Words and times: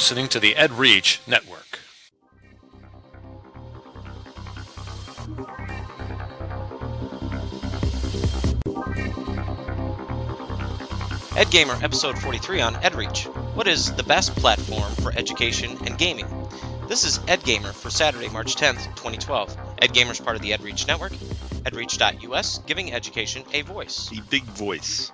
listening 0.00 0.28
to 0.28 0.40
the 0.40 0.56
Ed 0.56 0.72
Reach 0.72 1.20
Network. 1.26 1.78
Ed 11.36 11.50
Gamer, 11.50 11.78
episode 11.82 12.18
43 12.18 12.62
on 12.62 12.74
EdReach. 12.76 13.26
What 13.54 13.68
is 13.68 13.92
the 13.92 14.02
best 14.02 14.34
platform 14.36 14.90
for 15.02 15.12
education 15.12 15.76
and 15.84 15.98
gaming? 15.98 16.26
This 16.88 17.04
is 17.04 17.20
Ed 17.28 17.44
Gamer 17.44 17.74
for 17.74 17.90
Saturday, 17.90 18.30
March 18.30 18.56
10th, 18.56 18.82
2012. 18.96 19.54
Ed 19.82 19.92
Gamer 19.92 20.12
is 20.12 20.18
part 20.18 20.34
of 20.34 20.40
the 20.40 20.52
EdReach 20.52 20.86
network, 20.86 21.12
edreach.us, 21.12 22.60
giving 22.66 22.94
education 22.94 23.44
a 23.52 23.60
voice. 23.60 24.08
The 24.08 24.22
big 24.30 24.44
voice. 24.44 25.12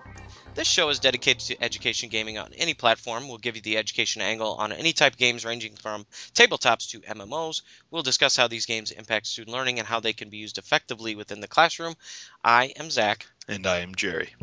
This 0.56 0.66
show 0.66 0.88
is 0.88 1.01
dedicated 1.01 1.41
to 1.48 1.62
education 1.62 2.09
gaming 2.09 2.38
on 2.38 2.55
any 2.55 2.73
platform. 2.73 3.28
We'll 3.28 3.37
give 3.37 3.56
you 3.56 3.62
the 3.62 3.77
education 3.77 4.23
angle 4.23 4.55
on 4.55 4.73
any 4.73 4.95
type 4.95 5.12
of 5.12 5.19
games 5.19 5.45
ranging 5.45 5.74
from 5.77 6.06
tabletops 6.34 6.88
to 6.91 7.01
MMOs. 7.01 7.60
We'll 7.91 8.02
discuss 8.02 8.37
how 8.37 8.48
these 8.48 8.65
games 8.65 8.91
impact 8.91 9.27
student 9.27 9.55
learning 9.55 9.79
and 9.80 9.87
how 9.87 10.01
they 10.01 10.15
can 10.15 10.30
be 10.30 10.38
used 10.38 10.56
effectively 10.56 11.15
within 11.15 11.41
the 11.41 11.46
classroom. 11.46 11.95
I 12.42 12.73
am 12.77 12.88
Zach. 12.88 13.27
And 13.46 13.66
I 13.66 13.80
am 13.80 13.95
Jerry. 13.95 14.34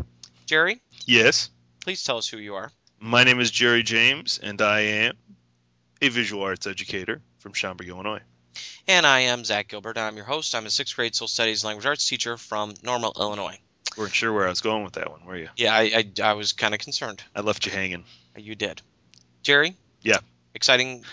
Jerry, 0.45 0.81
Yes, 1.07 1.49
please 1.83 2.03
tell 2.03 2.17
us 2.19 2.27
who 2.27 2.37
you 2.37 2.53
are. 2.53 2.71
my 2.99 3.23
name 3.23 3.39
is 3.39 3.49
Jerry 3.49 3.81
James, 3.81 4.39
and 4.41 4.61
I 4.61 4.81
am 4.81 5.17
a 5.99 6.09
visual 6.09 6.43
arts 6.43 6.67
educator 6.67 7.23
from 7.39 7.53
Schaumburg, 7.53 7.87
Illinois. 7.87 8.21
And 8.87 9.07
I 9.07 9.21
am 9.21 9.43
Zach 9.45 9.69
Gilbert. 9.69 9.97
I'm 9.97 10.15
your 10.15 10.25
host. 10.25 10.53
I'm 10.53 10.67
a 10.67 10.69
sixth 10.69 10.95
grade 10.95 11.15
social 11.15 11.27
studies 11.27 11.65
language 11.65 11.87
arts 11.87 12.07
teacher 12.07 12.37
from 12.37 12.75
Normal, 12.83 13.13
Illinois. 13.19 13.57
Weren't 13.97 14.13
sure 14.13 14.33
where 14.33 14.45
I 14.45 14.49
was 14.49 14.61
going 14.61 14.83
with 14.83 14.93
that 14.93 15.11
one, 15.11 15.25
were 15.25 15.37
you? 15.37 15.49
Yeah, 15.55 15.73
I, 15.73 15.81
I, 16.19 16.29
I 16.29 16.33
was 16.33 16.53
kind 16.53 16.73
of 16.73 16.79
concerned. 16.79 17.23
I 17.35 17.41
left 17.41 17.65
you 17.65 17.71
hanging. 17.71 18.05
You 18.35 18.55
did. 18.55 18.81
Jerry? 19.43 19.75
Yeah. 20.01 20.17
Exciting 20.55 21.03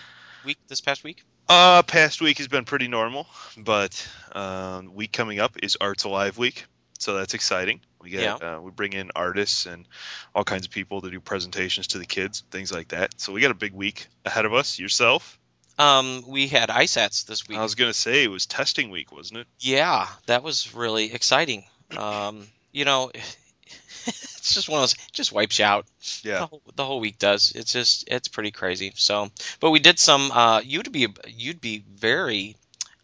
week 0.45 0.59
this 0.69 0.81
past 0.81 1.05
week? 1.05 1.23
Uh, 1.49 1.83
past 1.83 2.21
week 2.21 2.39
has 2.39 2.49
been 2.49 2.65
pretty 2.65 2.89
normal, 2.89 3.27
but 3.57 4.09
um, 4.33 4.95
week 4.95 5.13
coming 5.13 5.41
up 5.41 5.57
is 5.63 5.77
Arts 5.81 6.05
Alive 6.05 6.39
week, 6.39 6.65
so 6.99 7.17
that's 7.17 7.35
exciting. 7.35 7.81
We 8.01 8.11
get 8.11 8.43
uh, 8.43 8.61
we 8.63 8.71
bring 8.71 8.93
in 8.93 9.11
artists 9.17 9.67
and 9.67 9.87
all 10.35 10.45
kinds 10.45 10.65
of 10.65 10.71
people 10.71 11.01
to 11.03 11.11
do 11.11 11.19
presentations 11.21 11.89
to 11.89 11.99
the 11.99 12.07
kids, 12.07 12.45
things 12.51 12.73
like 12.73 12.89
that. 12.89 13.21
So 13.21 13.33
we 13.33 13.41
got 13.41 13.51
a 13.51 13.55
big 13.55 13.73
week 13.73 14.07
ahead 14.25 14.45
of 14.45 14.55
us. 14.55 14.79
Yourself? 14.79 15.39
Um, 15.77 16.23
we 16.29 16.47
had 16.47 16.69
ISATs 16.69 17.27
this 17.27 17.49
week. 17.49 17.59
I 17.59 17.63
was 17.63 17.75
gonna 17.75 17.93
say 17.95 18.23
it 18.23 18.31
was 18.31 18.47
testing 18.47 18.91
week, 18.91 19.11
wasn't 19.11 19.41
it? 19.41 19.47
Yeah, 19.59 20.07
that 20.27 20.43
was 20.45 20.73
really 20.73 21.13
exciting. 21.13 21.65
Um, 21.97 22.47
you 22.73 22.85
know, 22.85 23.11
it's 23.15 24.55
just 24.55 24.69
one 24.69 24.79
of 24.79 24.83
those. 24.83 24.93
It 24.95 25.13
just 25.13 25.33
wipes 25.33 25.59
you 25.59 25.65
out. 25.65 25.87
Yeah. 26.23 26.41
The 26.41 26.47
whole, 26.47 26.63
the 26.77 26.85
whole 26.85 27.01
week 27.01 27.19
does. 27.19 27.53
It's 27.55 27.73
just 27.73 28.09
it's 28.09 28.29
pretty 28.29 28.51
crazy. 28.51 28.93
So, 28.97 29.31
but 29.61 29.71
we 29.71 29.79
did 29.79 29.99
some. 29.99 30.31
Uh, 30.33 30.61
you'd 30.61 30.91
be 30.93 31.07
you'd 31.29 31.61
be 31.61 31.85
very 31.95 32.57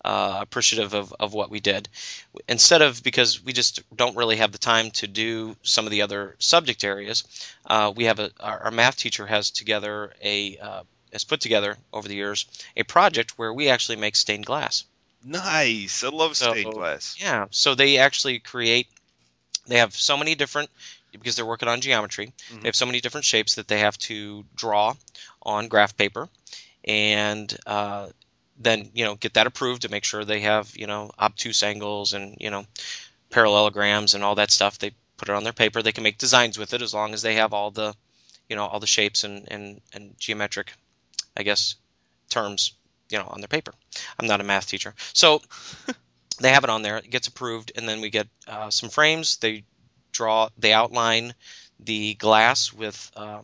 uh, 0.04 0.38
appreciative 0.40 0.94
of, 0.94 1.12
of 1.18 1.34
what 1.34 1.50
we 1.50 1.60
did. 1.60 1.88
Instead 2.48 2.80
of 2.82 3.02
because 3.02 3.44
we 3.44 3.52
just 3.52 3.82
don't 3.94 4.16
really 4.16 4.36
have 4.36 4.52
the 4.52 4.58
time 4.58 4.90
to 4.92 5.06
do 5.06 5.56
some 5.62 5.84
of 5.84 5.90
the 5.90 6.02
other 6.02 6.36
subject 6.38 6.84
areas, 6.84 7.24
uh, 7.66 7.92
we 7.94 8.04
have 8.04 8.18
a 8.20 8.30
our, 8.40 8.64
our 8.64 8.70
math 8.70 8.96
teacher 8.96 9.26
has 9.26 9.50
together 9.50 10.12
a 10.22 10.56
uh, 10.58 10.82
has 11.12 11.24
put 11.24 11.40
together 11.40 11.76
over 11.92 12.08
the 12.08 12.14
years 12.14 12.46
a 12.76 12.82
project 12.84 13.38
where 13.38 13.52
we 13.52 13.68
actually 13.68 13.96
make 13.96 14.16
stained 14.16 14.46
glass. 14.46 14.84
Nice. 15.24 16.04
I 16.04 16.08
love 16.10 16.36
So- 16.36 16.52
stained 16.52 16.72
glass. 16.72 17.16
Yeah, 17.18 17.46
so 17.50 17.74
they 17.74 17.98
actually 17.98 18.38
create. 18.38 18.86
They 19.66 19.78
have 19.78 19.94
so 19.94 20.16
many 20.16 20.34
different 20.34 20.70
because 21.12 21.36
they're 21.36 21.46
working 21.46 21.68
on 21.68 21.80
geometry. 21.80 22.32
Mhm. 22.50 22.62
They 22.62 22.68
have 22.68 22.76
so 22.76 22.86
many 22.86 23.00
different 23.00 23.24
shapes 23.24 23.54
that 23.54 23.68
they 23.68 23.80
have 23.80 23.96
to 23.98 24.44
draw 24.54 24.94
on 25.42 25.68
graph 25.68 25.96
paper, 25.96 26.28
and 26.84 27.56
uh, 27.66 28.08
then 28.58 28.90
you 28.94 29.04
know 29.04 29.14
get 29.16 29.34
that 29.34 29.46
approved 29.46 29.82
to 29.82 29.88
make 29.88 30.04
sure 30.04 30.24
they 30.24 30.40
have 30.40 30.76
you 30.76 30.86
know 30.86 31.10
obtuse 31.18 31.62
angles 31.62 32.12
and 32.12 32.36
you 32.40 32.50
know 32.50 32.64
parallelograms 33.30 34.14
and 34.14 34.22
all 34.24 34.34
that 34.36 34.50
stuff. 34.50 34.78
They 34.78 34.92
put 35.16 35.28
it 35.28 35.34
on 35.34 35.44
their 35.44 35.52
paper. 35.52 35.82
They 35.82 35.92
can 35.92 36.04
make 36.04 36.18
designs 36.18 36.58
with 36.58 36.74
it 36.74 36.82
as 36.82 36.94
long 36.94 37.14
as 37.14 37.22
they 37.22 37.34
have 37.34 37.52
all 37.52 37.70
the 37.70 37.94
you 38.48 38.56
know 38.56 38.66
all 38.66 38.80
the 38.80 38.86
shapes 38.86 39.24
and 39.24 39.50
and, 39.50 39.80
and 39.92 40.18
geometric, 40.18 40.72
I 41.36 41.42
guess, 41.42 41.76
terms 42.30 42.72
you 43.10 43.18
know 43.18 43.26
on 43.26 43.40
their 43.40 43.48
paper. 43.48 43.72
I'm 44.18 44.26
not 44.26 44.40
a 44.40 44.44
math 44.44 44.68
teacher, 44.68 44.94
so 45.12 45.42
they 46.40 46.50
have 46.50 46.64
it 46.64 46.70
on 46.70 46.82
there. 46.82 46.96
It 46.98 47.10
gets 47.10 47.28
approved, 47.28 47.72
and 47.76 47.88
then 47.88 48.00
we 48.00 48.10
get 48.10 48.28
uh, 48.46 48.70
some 48.70 48.88
frames. 48.88 49.36
They 49.38 49.64
draw, 50.12 50.48
they 50.58 50.72
outline 50.72 51.34
the 51.80 52.14
glass 52.14 52.72
with. 52.72 53.10
Um, 53.16 53.42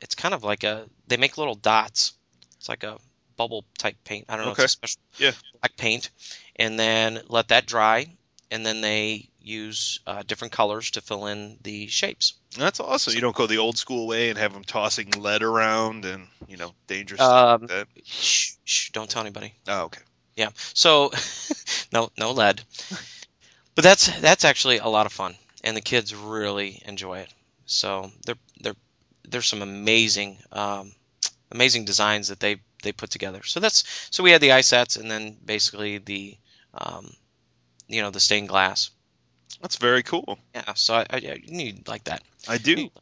it's 0.00 0.14
kind 0.14 0.34
of 0.34 0.44
like 0.44 0.64
a. 0.64 0.86
They 1.06 1.16
make 1.16 1.38
little 1.38 1.54
dots. 1.54 2.12
It's 2.58 2.68
like 2.68 2.84
a 2.84 2.98
bubble 3.36 3.64
type 3.78 3.96
paint. 4.04 4.26
I 4.28 4.36
don't 4.36 4.46
know. 4.46 4.52
Okay. 4.52 4.64
It's 4.64 4.74
a 4.74 4.76
special 4.76 5.00
Yeah. 5.18 5.32
black 5.60 5.76
paint, 5.76 6.10
and 6.56 6.78
then 6.78 7.20
let 7.28 7.48
that 7.48 7.66
dry, 7.66 8.06
and 8.50 8.64
then 8.64 8.80
they 8.80 9.28
use 9.40 10.00
uh, 10.06 10.22
different 10.26 10.52
colors 10.52 10.90
to 10.90 11.00
fill 11.00 11.26
in 11.26 11.58
the 11.62 11.86
shapes. 11.86 12.34
That's 12.58 12.80
awesome. 12.80 13.14
You 13.14 13.20
don't 13.22 13.34
go 13.34 13.46
the 13.46 13.58
old 13.58 13.78
school 13.78 14.06
way 14.06 14.28
and 14.28 14.38
have 14.38 14.52
them 14.52 14.64
tossing 14.64 15.10
lead 15.16 15.42
around 15.42 16.04
and 16.04 16.26
you 16.48 16.58
know 16.58 16.74
dangerous 16.86 17.20
Um, 17.20 17.66
stuff 17.66 17.70
like 17.78 17.94
that. 17.94 18.04
Shh, 18.04 18.52
shh, 18.64 18.90
don't 18.90 19.08
tell 19.08 19.22
anybody. 19.22 19.54
Oh, 19.66 19.84
okay. 19.84 20.02
Yeah. 20.38 20.50
So 20.72 21.10
no 21.92 22.10
no 22.16 22.30
lead. 22.30 22.62
But 23.74 23.82
that's 23.82 24.06
that's 24.20 24.44
actually 24.44 24.78
a 24.78 24.86
lot 24.86 25.06
of 25.06 25.12
fun 25.12 25.34
and 25.64 25.76
the 25.76 25.80
kids 25.80 26.14
really 26.14 26.80
enjoy 26.86 27.18
it. 27.18 27.34
So 27.66 28.12
they're 28.24 28.38
they're 28.60 28.76
there's 29.28 29.46
some 29.46 29.62
amazing 29.62 30.38
um, 30.52 30.92
amazing 31.50 31.84
designs 31.86 32.28
that 32.28 32.38
they 32.38 32.58
they 32.84 32.92
put 32.92 33.10
together. 33.10 33.42
So 33.42 33.58
that's 33.58 34.08
so 34.12 34.22
we 34.22 34.30
had 34.30 34.40
the 34.40 34.50
ISATs 34.50 34.98
and 34.98 35.10
then 35.10 35.36
basically 35.44 35.98
the 35.98 36.36
um, 36.72 37.12
you 37.88 38.00
know 38.00 38.10
the 38.10 38.20
stained 38.20 38.48
glass. 38.48 38.90
That's 39.60 39.76
very 39.76 40.04
cool. 40.04 40.38
Yeah. 40.54 40.74
So 40.74 40.94
I, 40.94 41.06
I, 41.10 41.16
I 41.16 41.42
need 41.48 41.88
like 41.88 42.04
that. 42.04 42.22
I 42.48 42.58
do. 42.58 42.90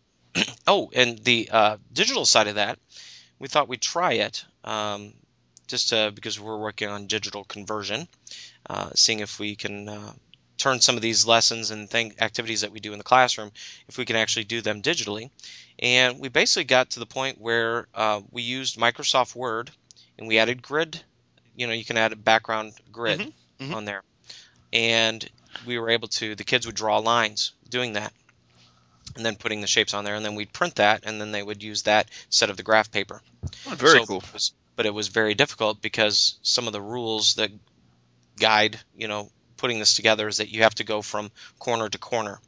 Oh, 0.66 0.90
and 0.94 1.18
the 1.20 1.48
uh, 1.50 1.78
digital 1.90 2.26
side 2.26 2.46
of 2.46 2.56
that, 2.56 2.78
we 3.38 3.48
thought 3.48 3.68
we'd 3.68 3.80
try 3.80 4.14
it, 4.14 4.44
um, 4.64 5.14
just 5.66 5.92
uh, 5.92 6.10
because 6.10 6.38
we're 6.38 6.56
working 6.58 6.88
on 6.88 7.06
digital 7.06 7.44
conversion, 7.44 8.08
uh, 8.68 8.90
seeing 8.94 9.20
if 9.20 9.38
we 9.38 9.56
can 9.56 9.88
uh, 9.88 10.12
turn 10.58 10.80
some 10.80 10.96
of 10.96 11.02
these 11.02 11.26
lessons 11.26 11.70
and 11.70 11.88
thing 11.90 12.14
activities 12.20 12.60
that 12.62 12.72
we 12.72 12.80
do 12.80 12.92
in 12.92 12.98
the 12.98 13.04
classroom, 13.04 13.50
if 13.88 13.98
we 13.98 14.04
can 14.04 14.16
actually 14.16 14.44
do 14.44 14.60
them 14.60 14.82
digitally. 14.82 15.30
And 15.78 16.20
we 16.20 16.28
basically 16.28 16.64
got 16.64 16.90
to 16.90 17.00
the 17.00 17.06
point 17.06 17.40
where 17.40 17.86
uh, 17.94 18.20
we 18.30 18.42
used 18.42 18.78
Microsoft 18.78 19.34
Word 19.34 19.70
and 20.18 20.26
we 20.28 20.38
added 20.38 20.62
grid. 20.62 21.02
You 21.56 21.66
know, 21.66 21.72
you 21.72 21.84
can 21.84 21.96
add 21.96 22.12
a 22.12 22.16
background 22.16 22.72
grid 22.92 23.20
Mhm, 23.20 23.32
mhm. 23.60 23.74
on 23.74 23.84
there, 23.84 24.02
and 24.72 25.26
we 25.66 25.78
were 25.78 25.90
able 25.90 26.08
to. 26.08 26.34
The 26.34 26.44
kids 26.44 26.66
would 26.66 26.74
draw 26.76 26.98
lines 26.98 27.52
doing 27.68 27.94
that 27.94 28.12
and 29.14 29.24
then 29.24 29.36
putting 29.36 29.60
the 29.62 29.66
shapes 29.66 29.94
on 29.94 30.04
there, 30.04 30.14
and 30.14 30.24
then 30.24 30.34
we'd 30.34 30.52
print 30.52 30.74
that, 30.76 31.04
and 31.04 31.18
then 31.20 31.32
they 31.32 31.42
would 31.42 31.62
use 31.62 31.82
that 31.82 32.08
instead 32.26 32.50
of 32.50 32.56
the 32.58 32.62
graph 32.62 32.90
paper. 32.90 33.22
Oh, 33.66 33.74
very 33.74 34.00
So 34.00 34.06
cool. 34.06 34.18
it 34.18 34.32
was- 34.32 34.52
but 34.76 34.86
it 34.86 34.94
was 34.94 35.08
very 35.08 35.34
difficult 35.34 35.82
because 35.82 36.38
some 36.42 36.66
of 36.66 36.72
the 36.72 36.80
rules 36.80 37.34
that 37.34 37.50
guide, 38.38 38.78
you 38.96 39.08
know, 39.08 39.30
putting 39.56 39.78
this 39.78 39.94
together 39.94 40.28
is 40.28 40.36
that 40.36 40.50
you 40.50 40.62
have 40.62 40.74
to 40.76 40.84
go 40.84 41.02
from 41.02 41.30
corner 41.58 41.88
to 41.88 41.98
corner. 41.98 42.38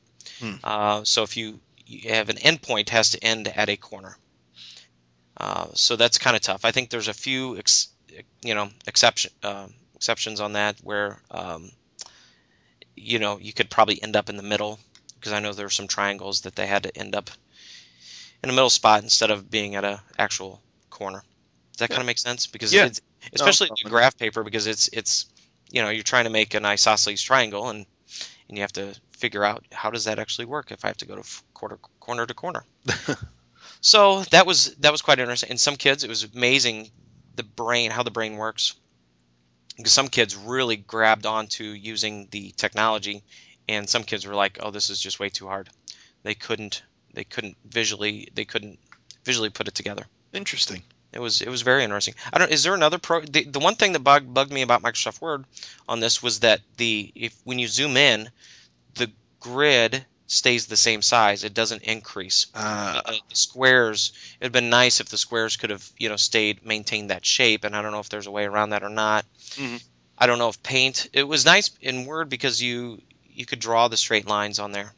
Hmm. 0.41 0.55
Uh, 0.62 1.05
so 1.05 1.22
if 1.22 1.37
you, 1.37 1.59
you 1.87 2.11
have 2.11 2.28
an 2.28 2.37
endpoint, 2.37 2.91
has 2.91 3.11
to 3.11 3.25
end 3.25 3.49
at 3.49 3.71
a 3.71 3.77
corner. 3.77 4.17
Uh, 5.37 5.69
so 5.75 5.97
that's 5.97 6.19
kind 6.19 6.37
of 6.37 6.43
tough. 6.43 6.65
I 6.65 6.72
think 6.72 6.91
there's 6.91 7.09
a 7.09 7.15
few, 7.15 7.56
ex, 7.56 7.88
you 8.43 8.55
know, 8.55 8.69
exception 8.87 9.31
uh, 9.43 9.69
exceptions 9.94 10.41
on 10.41 10.53
that 10.53 10.77
where, 10.83 11.19
um, 11.31 11.71
you 12.97 13.19
know, 13.19 13.38
you 13.38 13.53
could 13.53 13.71
probably 13.71 14.03
end 14.03 14.17
up 14.17 14.28
in 14.28 14.37
the 14.37 14.43
middle 14.43 14.78
because 15.14 15.32
I 15.32 15.41
know 15.41 15.52
there 15.52 15.67
are 15.67 15.70
some 15.70 15.88
triangles 15.88 16.43
that 16.43 16.55
they 16.56 16.67
had 16.67 16.85
to 16.85 16.97
end 16.97 17.14
up 17.14 17.31
in 18.43 18.50
a 18.50 18.52
middle 18.52 18.70
spot 18.70 19.02
instead 19.02 19.31
of 19.31 19.50
being 19.50 19.75
at 19.75 19.85
a 19.85 20.00
actual 20.19 20.61
corner. 20.91 21.23
Does 21.78 21.86
that 21.86 21.90
Yeah. 21.90 21.96
kind 21.98 22.02
of 22.02 22.06
make 22.06 22.19
sense? 22.19 22.48
Because 22.48 22.72
Yeah. 22.72 22.86
it's, 22.86 23.00
especially 23.32 23.70
in 23.84 23.88
graph 23.88 24.19
paper 24.19 24.42
because 24.42 24.66
it's 24.66 24.88
it's 24.92 25.26
you 25.70 25.80
know 25.80 25.90
you're 25.90 26.02
trying 26.02 26.25
to 26.25 26.30
make 26.30 26.54
an 26.54 26.64
isosceles 26.64 27.22
triangle 27.22 27.69
and 27.70 27.86
and 28.48 28.58
you 28.58 28.62
have 28.62 28.72
to 28.72 28.94
figure 29.12 29.44
out 29.44 29.64
how 29.72 29.90
does 29.90 30.04
that 30.04 30.19
actually 30.19 30.46
work 30.46 30.72
if 30.72 30.84
I 30.84 30.88
have 30.88 30.96
to 30.96 31.06
go 31.06 31.14
to 31.14 31.22
quarter 31.54 31.78
corner 32.00 32.26
to 32.26 32.34
corner. 32.34 32.64
so 33.80 34.22
that 34.32 34.44
was 34.44 34.75
that 34.76 34.90
was 34.90 35.02
quite 35.02 35.20
interesting. 35.20 35.50
And 35.50 35.60
some 35.60 35.76
kids 35.76 36.02
it 36.02 36.08
was 36.08 36.25
amazing 36.25 36.90
the 37.36 37.44
brain 37.44 37.92
how 37.92 38.02
the 38.02 38.10
brain 38.10 38.36
works 38.36 38.75
because 39.76 39.92
some 39.92 40.08
kids 40.08 40.34
really 40.34 40.76
grabbed 40.76 41.26
onto 41.26 41.62
using 41.62 42.26
the 42.32 42.52
technology 42.56 43.22
and 43.69 43.88
some 43.88 44.02
kids 44.02 44.26
were 44.26 44.34
like 44.34 44.58
oh 44.60 44.72
this 44.72 44.90
is 44.90 44.98
just 45.00 45.20
way 45.20 45.28
too 45.28 45.46
hard 45.46 45.69
they 46.25 46.34
couldn't 46.34 46.82
they 47.14 47.22
couldn't 47.22 47.56
visually 47.64 48.28
they 48.34 48.44
couldn't 48.44 48.80
visually 49.25 49.50
put 49.50 49.69
it 49.69 49.75
together 49.76 50.04
Interesting. 50.32 50.82
It 51.12 51.20
was 51.20 51.40
it 51.40 51.49
was 51.49 51.62
very 51.62 51.84
interesting 51.84 52.14
i 52.32 52.38
don't 52.38 52.50
is 52.50 52.62
there 52.62 52.75
another 52.75 52.99
pro 52.99 53.20
the, 53.20 53.44
the 53.44 53.58
one 53.58 53.75
thing 53.75 53.93
that 53.93 54.00
bug, 54.00 54.32
bugged 54.32 54.52
me 54.52 54.62
about 54.62 54.82
microsoft 54.82 55.20
word 55.20 55.44
on 55.88 56.00
this 56.00 56.22
was 56.22 56.40
that 56.40 56.60
the 56.76 57.10
if 57.14 57.34
when 57.44 57.58
you 57.58 57.66
zoom 57.69 57.96
in 57.96 58.28
the 58.94 59.10
grid 59.40 60.05
stays 60.26 60.66
the 60.66 60.76
same 60.76 61.00
size. 61.00 61.43
It 61.43 61.55
doesn't 61.55 61.82
increase. 61.82 62.46
Uh, 62.55 63.00
Uh, 63.05 63.12
the 63.31 63.37
squares. 63.37 64.12
It'd 64.40 64.52
been 64.52 64.69
nice 64.69 65.00
if 65.00 65.08
the 65.08 65.16
squares 65.16 65.56
could 65.56 65.70
have 65.70 65.88
you 65.99 66.08
know 66.10 66.16
stayed 66.16 66.64
maintained 66.64 67.11
that 67.11 67.25
shape, 67.25 67.64
and 67.64 67.75
I 67.75 67.82
don't 67.82 67.93
know 67.93 68.00
if 68.00 68.11
there's 68.11 68.26
a 68.26 68.31
way 68.31 68.44
around 68.44 68.70
that 68.70 68.82
or 68.82 68.90
not. 68.90 69.25
Mhm. 69.56 69.82
I 70.19 70.26
don't 70.26 70.38
know 70.38 70.50
if 70.50 70.62
paint. 70.62 71.08
It 71.12 71.22
was 71.22 71.44
nice 71.44 71.70
in 71.81 72.04
Word 72.04 72.28
because 72.28 72.61
you 72.62 73.00
you 73.25 73.46
could 73.46 73.58
draw 73.58 73.88
the 73.88 73.96
straight 73.96 74.26
lines 74.26 74.58
on 74.58 74.72
there. 74.72 74.93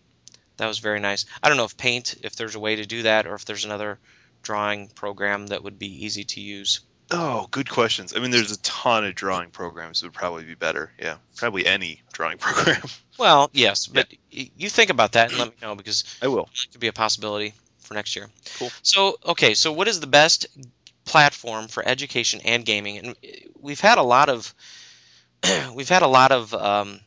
That 0.57 0.67
was 0.67 0.79
very 0.81 0.99
nice. 0.99 1.27
I 1.43 1.49
don't 1.49 1.57
know 1.59 1.65
if 1.65 1.77
paint 1.77 2.17
if 2.23 2.35
there's 2.35 2.57
a 2.57 2.61
way 2.61 2.77
to 2.77 2.87
do 2.87 3.03
that 3.03 3.27
or 3.27 3.35
if 3.35 3.45
there's 3.45 3.65
another 3.65 3.99
drawing 4.43 4.89
program 4.89 5.49
that 5.49 5.63
would 5.63 5.79
be 5.79 6.05
easy 6.05 6.25
to 6.25 6.41
use. 6.41 6.81
oh, 7.13 7.49
good 7.51 7.69
questions. 7.69 8.15
I 8.17 8.21
mean, 8.21 8.31
there's 8.31 8.53
a 8.53 8.59
ton 8.63 9.05
of 9.05 9.15
drawing 9.15 9.51
programs 9.51 10.01
that 10.01 10.07
would 10.07 10.15
probably 10.15 10.45
be 10.45 10.55
better. 10.55 10.93
Yeah, 10.99 11.17
probably 11.37 11.67
any 11.67 12.03
drawing 12.13 12.39
program. 12.45 12.83
Well, 13.19 13.51
yes, 13.53 13.87
but 13.87 14.07
y 14.33 14.51
you 14.57 14.71
think 14.71 14.91
about 14.91 15.13
that 15.13 15.31
and 15.31 15.39
let 15.39 15.49
me 15.49 15.55
know 15.61 15.75
because 15.75 16.05
I 16.23 16.29
will. 16.29 16.49
it 16.53 16.71
could 16.73 16.81
be 16.81 16.87
a 16.89 16.93
possibility 16.93 17.53
for 17.81 17.95
next 17.95 18.15
year. 18.17 18.29
Cool. 18.59 18.71
So, 18.83 19.17
okay, 19.27 19.55
so 19.55 19.73
what 19.73 19.89
is 19.89 20.01
the 20.01 20.07
best 20.07 20.47
platform 21.05 21.67
for 21.69 21.87
education 21.87 22.41
and 22.45 22.65
gaming? 22.65 22.99
And 22.99 23.09
uh, 23.11 23.29
we've 23.61 23.81
had 23.81 23.99
a 23.99 24.03
lot 24.03 24.29
of 24.29 24.55
we've 25.75 25.89
had 25.89 26.03
a 26.03 26.07
lot 26.07 26.33
of 26.33 26.55
um, 26.55 27.01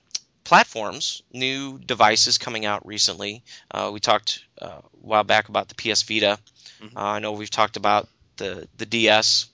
platforms, 0.44 1.22
new 1.32 1.80
devices 1.80 2.38
coming 2.38 2.66
out 2.66 2.86
recently. 2.86 3.44
Uh, 3.72 3.90
we 3.94 4.00
talked 4.00 4.44
uh, 4.62 4.66
a 4.68 4.82
while 5.02 5.24
back 5.24 5.50
about 5.50 5.68
the 5.70 5.76
PS 5.76 6.04
Vita. 6.04 6.38
Mhm. 6.82 6.96
Uh, 6.96 7.00
I 7.00 7.20
know 7.20 7.32
we've 7.34 7.50
talked 7.50 7.78
about 7.78 8.08
the 8.38 8.68
the 8.78 8.86
DS. 8.86 9.48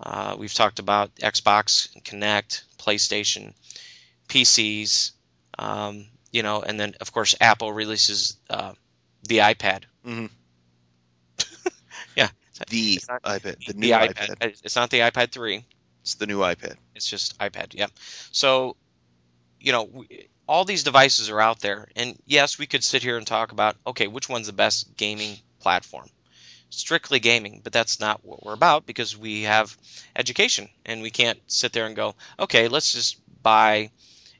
Uh, 0.00 0.36
we've 0.38 0.52
talked 0.54 0.78
about 0.78 1.14
Xbox, 1.16 1.88
Kinect, 2.02 2.62
PlayStation, 2.78 3.54
PCs. 4.28 5.12
Um, 5.58 6.06
you 6.32 6.42
know, 6.42 6.60
and 6.62 6.78
then 6.78 6.94
of 7.00 7.12
course 7.12 7.34
Apple 7.40 7.72
releases 7.72 8.36
uh, 8.50 8.72
the 9.28 9.38
iPad. 9.38 9.84
Mhm. 10.06 10.30
yeah, 12.16 12.28
The 12.68 13.00
not- 13.08 13.22
iPad, 13.22 13.64
the 13.66 13.72
the 13.72 13.78
new 13.78 13.88
iPad. 13.92 14.36
iPad. 14.36 14.60
It's 14.64 14.76
not 14.76 14.90
the 14.90 15.00
iPad 15.00 15.32
3. 15.32 15.64
It's 16.02 16.14
the 16.14 16.26
new 16.26 16.38
iPad. 16.40 16.76
It's 16.94 17.08
just 17.08 17.38
iPad. 17.38 17.74
Yeah. 17.74 17.86
So, 18.32 18.76
you 19.60 19.72
know, 19.72 20.04
all 20.48 20.64
these 20.64 20.84
devices 20.84 21.30
are 21.30 21.40
out 21.40 21.60
there, 21.60 21.88
and 21.96 22.16
yes, 22.26 22.58
we 22.58 22.66
could 22.66 22.84
sit 22.84 23.02
here 23.02 23.16
and 23.16 23.26
talk 23.26 23.52
about 23.52 23.76
okay, 23.86 24.06
which 24.06 24.28
one's 24.28 24.46
the 24.46 24.52
best 24.52 24.96
gaming 24.96 25.36
platform? 25.60 26.08
Strictly 26.70 27.20
gaming, 27.20 27.60
but 27.62 27.72
that's 27.72 28.00
not 28.00 28.24
what 28.24 28.44
we're 28.44 28.52
about 28.52 28.86
because 28.86 29.16
we 29.16 29.42
have 29.42 29.76
education, 30.14 30.68
and 30.84 31.02
we 31.02 31.10
can't 31.10 31.38
sit 31.46 31.72
there 31.72 31.86
and 31.86 31.96
go, 31.96 32.14
okay, 32.38 32.68
let's 32.68 32.92
just 32.92 33.18
buy 33.42 33.90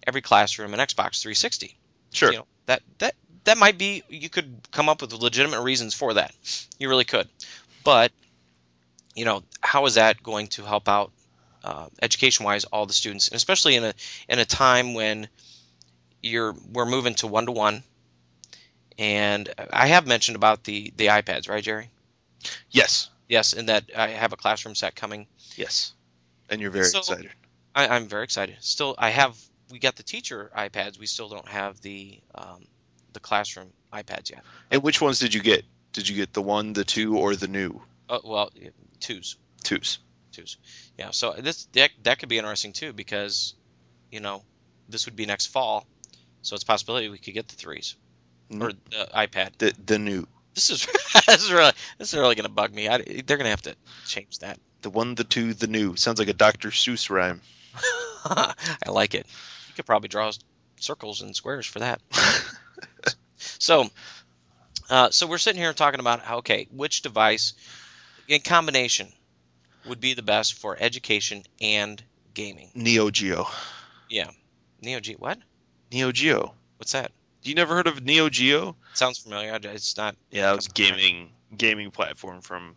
every 0.06 0.23
classroom 0.23 0.75
an 0.75 0.81
Xbox 0.81 1.20
360. 1.20 1.76
Sure. 2.12 2.31
You 2.31 2.38
know, 2.38 2.47
that 2.67 2.82
that 2.99 3.14
that 3.44 3.58
might 3.58 3.79
be 3.79 4.03
you 4.08 4.29
could 4.29 4.61
come 4.70 4.88
up 4.88 5.00
with 5.00 5.12
legitimate 5.12 5.62
reasons 5.62 5.94
for 5.94 6.14
that. 6.14 6.35
You 6.79 6.88
really 6.88 7.05
could. 7.05 7.29
But 7.85 8.12
you 9.14 9.25
know, 9.25 9.43
how 9.61 9.87
is 9.87 9.94
that 9.94 10.23
going 10.23 10.49
to 10.49 10.62
help 10.62 10.88
out 10.88 11.11
uh, 11.64 11.88
education-wise 12.00 12.64
all 12.64 12.87
the 12.87 12.93
students, 12.93 13.29
and 13.29 13.37
especially 13.37 13.75
in 13.75 13.85
a 13.85 13.94
in 14.29 14.38
a 14.38 14.44
time 14.44 14.94
when 14.94 15.29
you're 16.22 16.54
we're 16.72 16.86
moving 16.86 17.14
to 17.16 17.26
one 17.26 17.46
to 17.46 17.52
one. 17.52 17.82
And 18.98 19.52
I 19.72 19.88
have 19.88 20.06
mentioned 20.06 20.36
about 20.36 20.64
the 20.64 20.92
the 20.96 21.06
iPads, 21.06 21.48
right, 21.48 21.62
Jerry? 21.62 21.90
Yes. 22.70 23.10
Yes, 23.28 23.52
and 23.52 23.68
that 23.68 23.90
I 23.96 24.08
have 24.08 24.32
a 24.32 24.36
classroom 24.36 24.74
set 24.74 24.94
coming. 24.94 25.26
Yes. 25.56 25.92
And 26.48 26.60
you're 26.60 26.70
very 26.70 26.86
So- 26.86 26.98
excited. 26.98 27.30
I, 27.74 27.88
I'm 27.88 28.06
very 28.08 28.24
excited. 28.24 28.56
Still, 28.60 28.94
I 28.96 29.10
have 29.10 29.36
we 29.70 29.78
got 29.78 29.96
the 29.96 30.02
teacher 30.02 30.50
iPads. 30.56 30.98
We 30.98 31.06
still 31.06 31.28
don't 31.28 31.48
have 31.48 31.80
the 31.82 32.19
um, 32.34 32.64
the 33.12 33.20
classroom 33.20 33.69
iPads 33.92 34.30
yet. 34.30 34.42
And 34.70 34.82
which 34.82 35.00
ones 35.00 35.19
did 35.19 35.34
you 35.34 35.42
get? 35.42 35.64
Did 35.92 36.08
you 36.08 36.16
get 36.16 36.32
the 36.32 36.40
one, 36.42 36.72
the 36.72 36.84
two, 36.84 37.19
or 37.19 37.34
the 37.36 37.48
new 37.48 37.82
Uh, 38.08 38.20
well, 38.24 38.50
twos, 39.00 39.36
twos? 39.62 39.98
twos. 40.32 40.56
Yeah. 40.98 41.10
So 41.10 41.32
this 41.32 41.64
that, 41.72 41.90
that 42.04 42.19
could 42.19 42.28
be 42.30 42.38
interesting 42.38 42.72
too 42.72 42.92
because, 42.94 43.54
you 44.10 44.20
know, 44.20 44.42
this 44.88 45.04
would 45.06 45.16
be 45.16 45.26
next 45.26 45.46
fall, 45.46 45.86
so 46.46 46.54
it's 46.54 46.62
a 46.62 46.66
possibility 46.66 47.08
we 47.08 47.19
could 47.19 47.34
get 47.34 47.48
the 47.48 47.56
3s 47.56 47.94
Mhm. 48.50 48.62
or 48.62 48.72
the 48.90 49.08
iPad. 49.14 49.58
The 49.58 49.75
the 49.84 49.98
new, 49.98 50.26
This 50.54 50.70
is 50.70 50.87
this 51.26 51.43
is 51.43 51.50
really 51.52 51.72
this 51.98 52.12
is 52.12 52.19
really 52.19 52.34
gonna 52.37 52.48
bug 52.48 52.72
me. 52.72 52.88
I, 52.88 52.98
they're 52.98 53.37
gonna 53.37 53.50
have 53.50 53.62
to 53.62 53.75
change 54.06 54.38
that. 54.38 54.58
the 54.82 54.90
one, 54.90 55.16
the 55.16 55.25
two, 55.25 55.52
the 55.54 55.66
new. 55.66 55.96
Sounds 55.96 56.19
like 56.20 56.28
a 56.28 56.32
Dr. 56.32 56.70
Seuss 56.70 57.10
rhyme. 57.10 57.40
I 58.25 58.54
like 58.88 59.14
it. 59.14 59.26
You 59.69 59.75
could 59.75 59.87
probably 59.87 60.08
draw 60.08 60.31
circles 60.78 61.22
and 61.22 61.34
squares 61.34 61.66
for 61.66 61.81
that. 61.81 62.00
So, 63.38 63.88
uh, 64.90 65.10
so 65.10 65.26
we're 65.26 65.38
sitting 65.38 65.60
here 65.60 65.72
talking 65.72 66.00
about 66.00 66.20
how, 66.20 66.38
okay, 66.38 66.69
which 66.70 67.02
device 67.02 67.52
in 68.28 68.40
combination 68.40 69.08
would 69.87 70.00
be 70.00 70.14
the 70.14 70.22
best 70.22 70.54
for 70.54 70.76
education 70.78 71.43
and 71.60 72.02
gaming? 72.34 72.70
Neo 72.75 73.10
Geo. 73.10 73.46
Yeah, 74.08 74.31
Neo 74.82 75.00
Geo. 75.00 75.16
What? 75.19 75.38
Neo 75.92 76.12
Geo. 76.12 76.54
What's 76.78 76.92
that? 76.92 77.12
You 77.42 77.54
never 77.54 77.74
heard 77.74 77.86
of 77.86 78.02
Neo 78.04 78.28
Geo? 78.28 78.76
Sounds 78.94 79.18
familiar. 79.18 79.52
I- 79.52 79.56
It's 79.72 79.96
not. 79.96 80.16
Yeah, 80.30 80.52
it 80.52 80.56
was 80.56 80.68
gaming 80.68 81.30
gaming 81.56 81.90
platform 81.90 82.40
from 82.40 82.76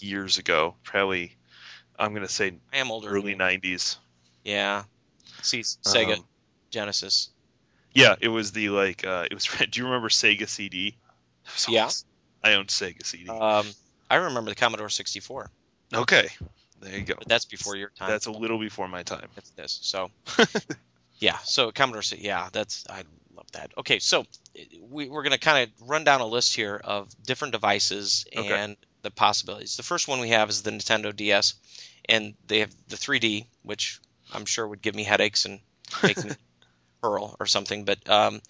years 0.00 0.38
ago. 0.38 0.74
Probably, 0.82 1.36
I'm 1.98 2.12
gonna 2.14 2.28
say 2.28 2.54
I 2.72 2.78
am 2.78 2.90
older. 2.90 3.08
early 3.08 3.34
'90s. 3.34 3.96
Yeah. 4.44 4.84
See, 5.42 5.60
Sega 5.60 6.18
Um, 6.18 6.24
Genesis. 6.70 7.30
yeah, 7.92 8.16
it 8.20 8.28
was 8.28 8.52
the 8.52 8.68
like. 8.70 9.04
Uh, 9.06 9.26
it 9.30 9.34
was. 9.34 9.44
Do 9.70 9.80
you 9.80 9.84
remember 9.86 10.08
Sega 10.08 10.48
CD? 10.48 10.96
Yeah. 11.68 11.84
awesome. 11.86 12.08
I 12.42 12.54
owned 12.54 12.68
Sega 12.68 13.04
CD. 13.06 13.28
Um, 13.30 13.66
I 14.10 14.16
remember 14.16 14.50
the 14.50 14.54
Commodore 14.54 14.90
64, 14.90 15.50
okay, 15.94 16.28
there 16.80 16.98
you 16.98 17.04
go. 17.04 17.14
but 17.18 17.26
that's 17.28 17.46
before 17.46 17.74
your 17.76 17.88
time. 17.90 18.08
That's 18.10 18.26
a 18.26 18.32
little 18.32 18.58
before 18.58 18.86
my 18.86 19.02
time. 19.02 19.28
That's 19.34 19.50
this. 19.50 19.78
So, 19.82 20.10
yeah. 21.24 21.38
So 21.44 21.72
Commodore, 21.72 22.02
yeah, 22.18 22.48
that's 22.52 22.84
I 22.90 23.02
love 23.34 23.50
that. 23.52 23.72
Okay, 23.78 23.98
so 23.98 24.24
we, 24.90 25.08
we're 25.08 25.22
gonna 25.22 25.38
kind 25.38 25.64
of 25.64 25.88
run 25.88 26.04
down 26.04 26.20
a 26.20 26.26
list 26.26 26.54
here 26.54 26.78
of 26.84 27.08
different 27.24 27.52
devices 27.52 28.26
Okay. 28.36 28.54
and 28.54 28.76
the 29.02 29.10
possibilities. 29.10 29.76
The 29.76 29.82
first 29.82 30.06
one 30.06 30.20
we 30.20 30.28
have 30.30 30.50
is 30.50 30.62
the 30.62 30.70
Nintendo 30.70 31.14
DS, 31.16 31.54
and 32.08 32.34
they 32.46 32.60
have 32.60 32.74
the 32.88 32.96
3D, 32.96 33.46
which 33.62 34.00
I'm 34.32 34.44
sure 34.44 34.68
would 34.68 34.82
give 34.82 34.94
me 34.94 35.02
headaches 35.04 35.46
and 35.46 35.60
make 36.02 36.22
me 36.22 36.32
hurl 37.02 37.36
or 37.40 37.46
something. 37.46 37.84
But 37.84 38.06
um, 38.08 38.42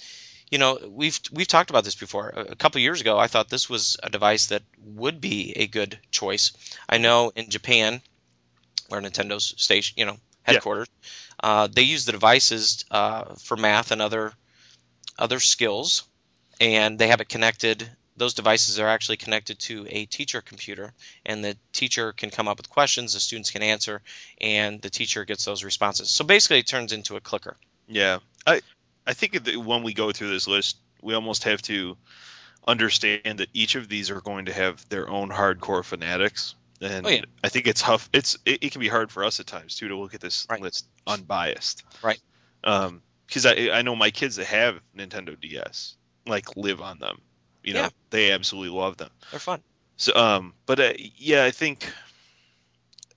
you 0.50 0.58
know, 0.58 0.78
we've 0.88 1.18
we've 1.32 1.48
talked 1.48 1.70
about 1.70 1.84
this 1.84 1.94
before. 1.94 2.30
A, 2.34 2.40
a 2.52 2.56
couple 2.56 2.80
years 2.80 3.00
ago, 3.00 3.18
I 3.18 3.28
thought 3.28 3.48
this 3.48 3.70
was 3.70 3.96
a 4.02 4.10
device 4.10 4.46
that 4.48 4.62
would 4.84 5.20
be 5.20 5.52
a 5.56 5.68
good 5.68 5.98
choice. 6.10 6.52
I 6.88 6.98
know 6.98 7.30
in 7.36 7.50
Japan, 7.50 8.02
where 8.88 9.00
Nintendo's 9.00 9.54
station, 9.62 9.94
you 9.96 10.06
know, 10.06 10.16
Yeah. 10.46 10.54
headquarters, 10.54 10.88
uh, 11.42 11.68
they 11.68 11.82
use 11.82 12.04
the 12.04 12.12
devices 12.12 12.84
uh, 12.90 13.34
for 13.36 13.56
math 13.56 13.90
and 13.90 14.02
other 14.02 14.32
other 15.18 15.40
skills, 15.40 16.04
and 16.60 16.98
they 16.98 17.08
have 17.08 17.20
it 17.20 17.28
connected. 17.28 17.88
Those 18.16 18.34
devices 18.34 18.78
are 18.78 18.88
actually 18.88 19.16
connected 19.16 19.58
to 19.60 19.86
a 19.88 20.06
teacher 20.06 20.40
computer, 20.40 20.92
and 21.26 21.44
the 21.44 21.56
teacher 21.72 22.12
can 22.12 22.30
come 22.30 22.46
up 22.46 22.58
with 22.58 22.70
questions, 22.70 23.14
the 23.14 23.20
students 23.20 23.50
can 23.50 23.62
answer, 23.62 24.02
and 24.40 24.80
the 24.80 24.90
teacher 24.90 25.24
gets 25.24 25.44
those 25.44 25.64
responses. 25.64 26.10
So 26.10 26.24
basically, 26.24 26.60
it 26.60 26.66
turns 26.66 26.92
into 26.92 27.16
a 27.16 27.20
clicker. 27.20 27.56
Yeah, 27.88 28.18
I 28.46 28.60
I 29.06 29.14
think 29.14 29.44
that 29.44 29.56
when 29.56 29.82
we 29.82 29.94
go 29.94 30.12
through 30.12 30.30
this 30.30 30.46
list, 30.46 30.76
we 31.02 31.14
almost 31.14 31.44
have 31.44 31.60
to 31.62 31.96
understand 32.66 33.38
that 33.38 33.48
each 33.52 33.74
of 33.74 33.88
these 33.88 34.10
are 34.10 34.20
going 34.20 34.46
to 34.46 34.52
have 34.52 34.88
their 34.88 35.08
own 35.08 35.28
hardcore 35.28 35.84
fanatics, 35.84 36.54
and 36.80 37.06
Oh, 37.06 37.10
yeah. 37.10 37.22
I 37.42 37.48
think 37.48 37.66
it's 37.66 37.82
tough. 37.82 38.08
It's 38.12 38.36
it, 38.44 38.64
it 38.64 38.72
can 38.72 38.80
be 38.80 38.88
hard 38.88 39.10
for 39.10 39.24
us 39.24 39.40
at 39.40 39.46
times 39.46 39.76
too 39.76 39.88
to 39.88 39.96
look 39.96 40.14
at 40.14 40.20
this 40.20 40.46
Right. 40.48 40.60
list 40.60 40.86
unbiased, 41.06 41.84
Right. 42.02 42.20
Um, 42.64 43.02
because 43.26 43.46
I 43.46 43.70
I 43.72 43.82
know 43.82 43.96
my 43.96 44.10
kids 44.10 44.36
that 44.36 44.46
have 44.46 44.80
Nintendo 44.96 45.38
DS 45.38 45.96
like 46.26 46.56
live 46.56 46.80
on 46.80 46.98
them. 46.98 47.20
You 47.62 47.74
know, 47.74 47.80
Yeah. 47.82 47.90
they 48.10 48.32
absolutely 48.32 48.76
love 48.78 48.96
them. 48.96 49.10
They're 49.30 49.40
fun. 49.40 49.62
So, 49.96 50.14
um, 50.14 50.54
but 50.66 50.80
uh, 50.80 50.92
yeah, 50.98 51.44
I 51.44 51.50
think, 51.50 51.90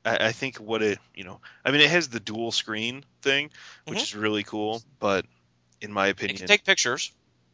I, 0.06 0.28
I 0.28 0.32
think 0.32 0.58
what 0.58 0.82
it, 0.82 1.00
you 1.16 1.24
know, 1.24 1.42
I 1.66 1.72
mean, 1.72 1.82
it 1.82 1.90
has 1.90 2.08
the 2.10 2.20
dual 2.20 2.52
screen 2.52 3.04
thing, 3.22 3.50
which 3.88 4.00
Mhm. 4.00 4.04
is 4.04 4.16
really 4.16 4.44
cool. 4.44 4.82
But 5.00 5.26
in 5.82 5.92
my 5.92 6.08
It 6.08 6.12
opinion, 6.12 6.38
can 6.38 6.48
take 6.48 6.64
pictures, 6.66 7.12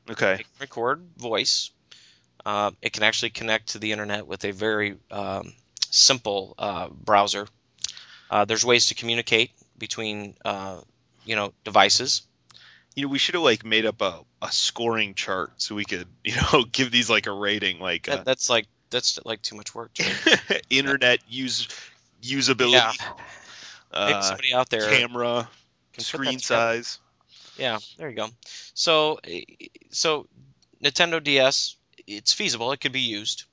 okay, 0.10 0.44
record 0.60 1.02
voice. 1.18 1.72
Uh, 2.46 2.72
it 2.82 2.92
can 2.94 3.04
actually 3.04 3.30
connect 3.32 3.70
to 3.70 3.80
the 3.80 3.92
internet 3.92 4.28
with 4.28 4.44
a 4.46 4.52
very 4.52 4.98
um, 5.12 5.54
simple 5.94 6.56
uh, 6.58 6.90
browser. 6.90 7.48
Uh, 8.30 8.46
there's 8.46 8.66
ways 8.66 8.88
to 8.88 8.96
communicate 8.96 9.52
between 9.78 10.36
uh, 10.44 10.82
you 11.26 11.36
know 11.36 11.54
devices. 11.64 12.24
you 12.96 13.04
know, 13.04 13.10
we 13.10 13.20
should 13.20 13.36
have 13.36 13.44
like 13.44 13.64
made 13.66 13.86
up 13.86 14.02
a, 14.02 14.20
a 14.42 14.52
scoring 14.52 15.14
chart 15.14 15.52
so 15.58 15.76
we 15.76 15.86
could, 15.86 16.08
you 16.24 16.36
know, 16.36 16.64
give 16.72 16.92
these 16.92 17.10
like 17.10 17.28
a 17.28 17.32
rating, 17.32 17.80
like 17.80 18.06
That, 18.06 18.20
uh, 18.20 18.24
that's 18.24 18.50
like 18.50 18.68
that's 18.90 19.20
like 19.26 19.42
too 19.42 19.56
much 19.56 19.74
work. 19.76 19.92
Internet 20.70 21.20
use 21.28 21.68
usability, 22.22 22.72
yeah, 22.74 22.92
maybe 23.94 24.14
uh, 24.14 24.22
somebody 24.22 24.54
out 24.54 24.70
there 24.70 24.90
camera, 24.90 25.48
can 25.94 25.94
put 25.94 25.98
that 25.98 26.04
screen 26.04 26.40
size. 26.40 27.00
Yeah, 27.58 27.80
there 27.98 28.10
you 28.10 28.16
go. 28.16 28.30
So, 28.74 29.20
eh, 29.24 29.44
so 29.92 30.28
Nintendo 30.84 31.24
DS, 31.24 31.76
it's 32.08 32.34
feasible. 32.34 32.72
It 32.72 32.80
could 32.82 32.92
be 32.94 33.02
used. 33.02 33.46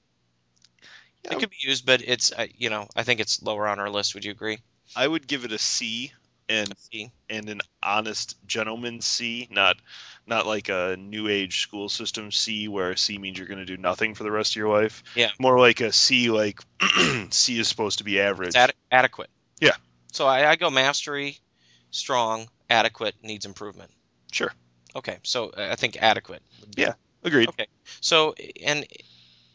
Yeah. 1.24 1.32
It 1.34 1.40
could 1.40 1.50
be 1.50 1.56
used, 1.60 1.84
but 1.86 2.02
it's 2.02 2.32
uh, 2.32 2.46
you 2.56 2.70
know 2.70 2.88
I 2.96 3.02
think 3.02 3.20
it's 3.20 3.42
lower 3.42 3.68
on 3.68 3.78
our 3.78 3.90
list. 3.90 4.14
Would 4.14 4.24
you 4.24 4.30
agree? 4.32 4.58
I 4.96 5.06
would 5.06 5.26
give 5.26 5.44
it 5.44 5.52
a 5.52 5.58
C 5.58 6.12
and 6.48 6.72
C. 6.78 7.12
and 7.28 7.48
an 7.48 7.60
honest 7.82 8.36
gentleman 8.46 9.00
C, 9.00 9.46
not 9.50 9.76
not 10.26 10.46
like 10.46 10.68
a 10.68 10.96
new 10.98 11.28
age 11.28 11.60
school 11.62 11.88
system 11.88 12.32
C 12.32 12.68
where 12.68 12.96
C 12.96 13.18
means 13.18 13.38
you're 13.38 13.46
going 13.46 13.58
to 13.58 13.64
do 13.64 13.76
nothing 13.76 14.14
for 14.14 14.22
the 14.24 14.30
rest 14.30 14.52
of 14.52 14.56
your 14.56 14.68
life. 14.68 15.02
Yeah. 15.14 15.30
More 15.38 15.58
like 15.58 15.80
a 15.80 15.92
C 15.92 16.30
like 16.30 16.60
C 17.30 17.58
is 17.58 17.68
supposed 17.68 17.98
to 17.98 18.04
be 18.04 18.20
average. 18.20 18.56
Ad- 18.56 18.74
adequate. 18.90 19.30
Yeah. 19.60 19.74
So 20.12 20.26
I, 20.26 20.50
I 20.50 20.56
go 20.56 20.70
mastery, 20.70 21.38
strong, 21.90 22.48
adequate, 22.68 23.14
needs 23.22 23.46
improvement. 23.46 23.90
Sure. 24.32 24.52
Okay, 24.96 25.18
so 25.22 25.50
uh, 25.50 25.68
I 25.70 25.76
think 25.76 25.96
adequate. 26.02 26.42
would 26.60 26.74
be- 26.74 26.82
Yeah. 26.82 26.94
Agreed. 27.22 27.48
Okay. 27.50 27.66
So 28.00 28.34
and 28.64 28.86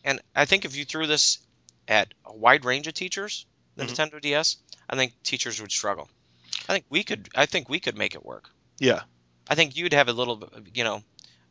and 0.03 0.22
I 0.36 0.45
think 0.45 0.65
if 0.65 0.77
you 0.77 0.86
threw 0.86 1.07
this 1.07 1.39
at 1.88 2.13
a 2.25 2.34
wide 2.34 2.65
range 2.65 2.88
of 2.88 2.94
teachers, 2.94 3.46
the 3.75 3.86
Mhm. 3.86 3.89
Nintendo 3.89 4.22
DS, 4.22 4.58
I 4.89 4.96
think 4.96 5.13
teachers 5.24 5.62
would 5.62 5.72
struggle. 5.72 6.10
I 6.68 6.74
think 6.74 6.86
we 6.89 7.04
could. 7.04 7.30
I 7.36 7.46
think 7.46 7.70
we 7.70 7.80
could 7.80 7.98
make 7.98 8.15
it 8.15 8.25
work. 8.25 8.50
Yeah. 8.80 9.01
I 9.48 9.56
think 9.56 9.75
you'd 9.75 9.94
have 9.94 10.08
a 10.08 10.13
little, 10.13 10.50
you 10.74 10.84
know, 10.84 11.04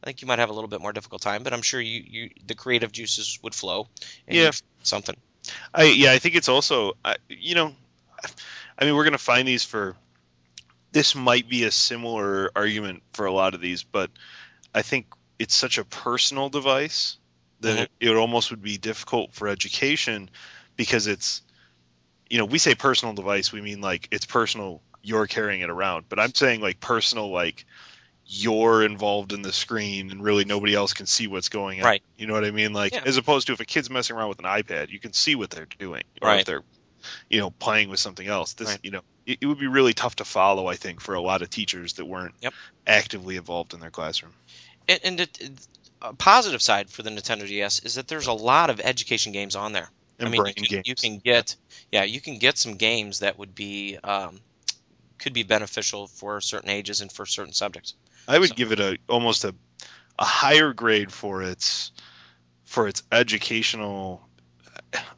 I 0.03 0.07
think 0.07 0.21
you 0.23 0.27
might 0.29 0.39
have 0.41 0.51
a 0.51 0.53
little 0.53 0.69
bit 0.69 0.81
more 0.81 0.93
difficult 0.93 1.23
time, 1.23 1.43
but 1.45 1.53
I'm 1.53 1.63
sure 1.63 1.81
you, 1.81 2.03
you 2.07 2.31
the 2.47 2.55
creative 2.55 2.91
juices 2.93 3.39
would 3.43 3.55
flow. 3.55 3.89
And 4.27 4.37
Yeah. 4.37 4.51
Something. 4.83 5.17
I 5.73 5.85
yeah, 5.85 6.13
I 6.13 6.19
think 6.19 6.35
it's 6.35 6.49
also 6.49 6.95
I 7.05 7.17
you 7.29 7.55
know, 7.55 7.75
I 8.79 8.85
mean 8.85 8.95
we're 8.97 9.05
gonna 9.05 9.19
find 9.19 9.47
these 9.47 9.65
for. 9.65 9.97
This 10.93 11.15
might 11.17 11.49
be 11.49 11.65
a 11.65 11.73
similar 11.73 12.53
argument 12.55 13.03
for 13.15 13.27
a 13.27 13.33
lot 13.33 13.55
of 13.55 13.61
these, 13.61 13.83
but 13.83 14.11
I 14.73 14.83
think 14.83 15.07
it's 15.41 15.55
such 15.55 15.79
a 15.79 15.85
personal 15.85 16.49
device 16.49 17.17
that 17.65 17.89
Mhm. 18.01 18.09
it, 18.11 18.17
almost 18.17 18.51
would 18.51 18.63
be 18.63 18.79
difficult 18.79 19.35
for 19.35 19.49
education 19.49 20.31
because 20.77 21.07
it's, 21.07 21.43
you 22.31 22.39
know, 22.39 22.45
we 22.45 22.59
say 22.59 22.75
personal 22.75 23.15
device, 23.15 23.53
we 23.53 23.61
mean 23.61 23.81
like 23.81 24.09
it's 24.11 24.27
personal, 24.27 24.81
you're 25.03 25.27
carrying 25.27 25.61
it 25.61 25.71
around, 25.71 26.09
but 26.09 26.19
I'm 26.19 26.35
saying 26.35 26.61
like 26.61 26.81
personal, 26.81 27.31
like 27.31 27.67
you're 28.27 28.83
involved 28.85 29.33
in 29.33 29.43
the 29.43 29.53
screen 29.53 30.11
and 30.11 30.23
really 30.25 30.45
nobody 30.47 30.75
else 30.75 30.95
can 30.95 31.07
see 31.07 31.27
what's 31.27 31.51
going 31.51 31.81
on. 31.81 31.85
Right. 31.87 32.03
You 32.17 32.27
know 32.27 32.33
what 32.33 32.45
I 32.45 32.51
mean? 32.53 32.73
Like 32.73 32.95
Yeah. 32.95 33.03
as 33.05 33.19
opposed 33.19 33.49
to 33.49 33.53
if 33.53 33.61
a 33.61 33.67
kid's 33.67 33.91
messing 33.91 34.17
around 34.17 34.31
with 34.31 34.39
an 34.39 34.47
iPad, 34.47 34.89
you 34.91 34.99
can 34.99 35.13
see 35.13 35.35
what 35.35 35.51
they're 35.51 35.69
doing, 35.79 36.05
or 36.23 36.35
if 36.37 36.47
they're, 36.47 36.63
you 37.29 37.39
know, 37.41 37.51
playing 37.51 37.91
with 37.91 38.01
something 38.01 38.27
else. 38.27 38.55
This, 38.55 38.69
Right. 38.69 38.81
you 38.83 38.91
know, 38.93 39.03
it, 39.27 39.39
it 39.43 39.47
would 39.47 39.59
be 39.59 39.67
really 39.67 39.93
tough 39.93 40.17
to 40.17 40.25
follow. 40.25 40.67
I 40.67 40.77
think 40.77 41.03
for 41.03 41.15
a 41.15 41.21
lot 41.21 41.43
of 41.43 41.51
teachers 41.51 41.95
that 41.95 42.07
weren't 42.07 42.35
Yep. 42.41 42.55
actively 42.87 43.37
involved 43.37 43.75
in 43.75 43.81
their 43.81 43.91
classroom. 43.91 44.33
And, 44.89 45.01
and 45.05 45.21
it- 45.21 45.51
a 46.05 46.13
positive 46.15 46.63
side 46.63 46.91
for 46.91 47.03
the 47.03 47.11
Nintendo 47.11 47.47
DS 47.47 47.81
is 47.81 47.95
that 47.97 48.07
there's 48.09 48.27
a 48.29 48.33
lot 48.33 48.71
of 48.71 48.81
education 48.81 49.33
games 49.33 49.57
on 49.57 49.73
there. 49.73 49.91
And 50.19 50.29
I 50.29 50.31
mean, 50.31 50.45
you 50.47 50.53
can, 50.55 50.83
you 50.85 50.95
can 50.95 51.19
get, 51.19 51.57
yeah, 51.91 52.05
you 52.05 52.21
can 52.21 52.39
get 52.39 52.57
some 52.59 52.75
games 52.77 53.19
that 53.21 53.39
would 53.39 53.55
be, 53.55 53.99
um, 54.05 54.39
could 55.19 55.33
be 55.33 55.43
beneficial 55.43 56.07
for 56.07 56.41
certain 56.41 56.71
ages 56.71 57.01
and 57.01 57.11
for 57.11 57.27
certain 57.27 57.53
subjects. 57.53 57.95
I 58.29 58.39
would 58.39 58.51
So- 58.51 58.55
give 58.55 58.71
it 58.73 58.81
a 58.81 58.99
almost 59.09 59.45
a 59.45 59.55
a 60.17 60.25
higher 60.25 60.73
grade 60.73 61.11
for 61.13 61.43
its 61.43 61.91
for 62.65 62.87
its 62.87 63.03
educational. 63.11 64.23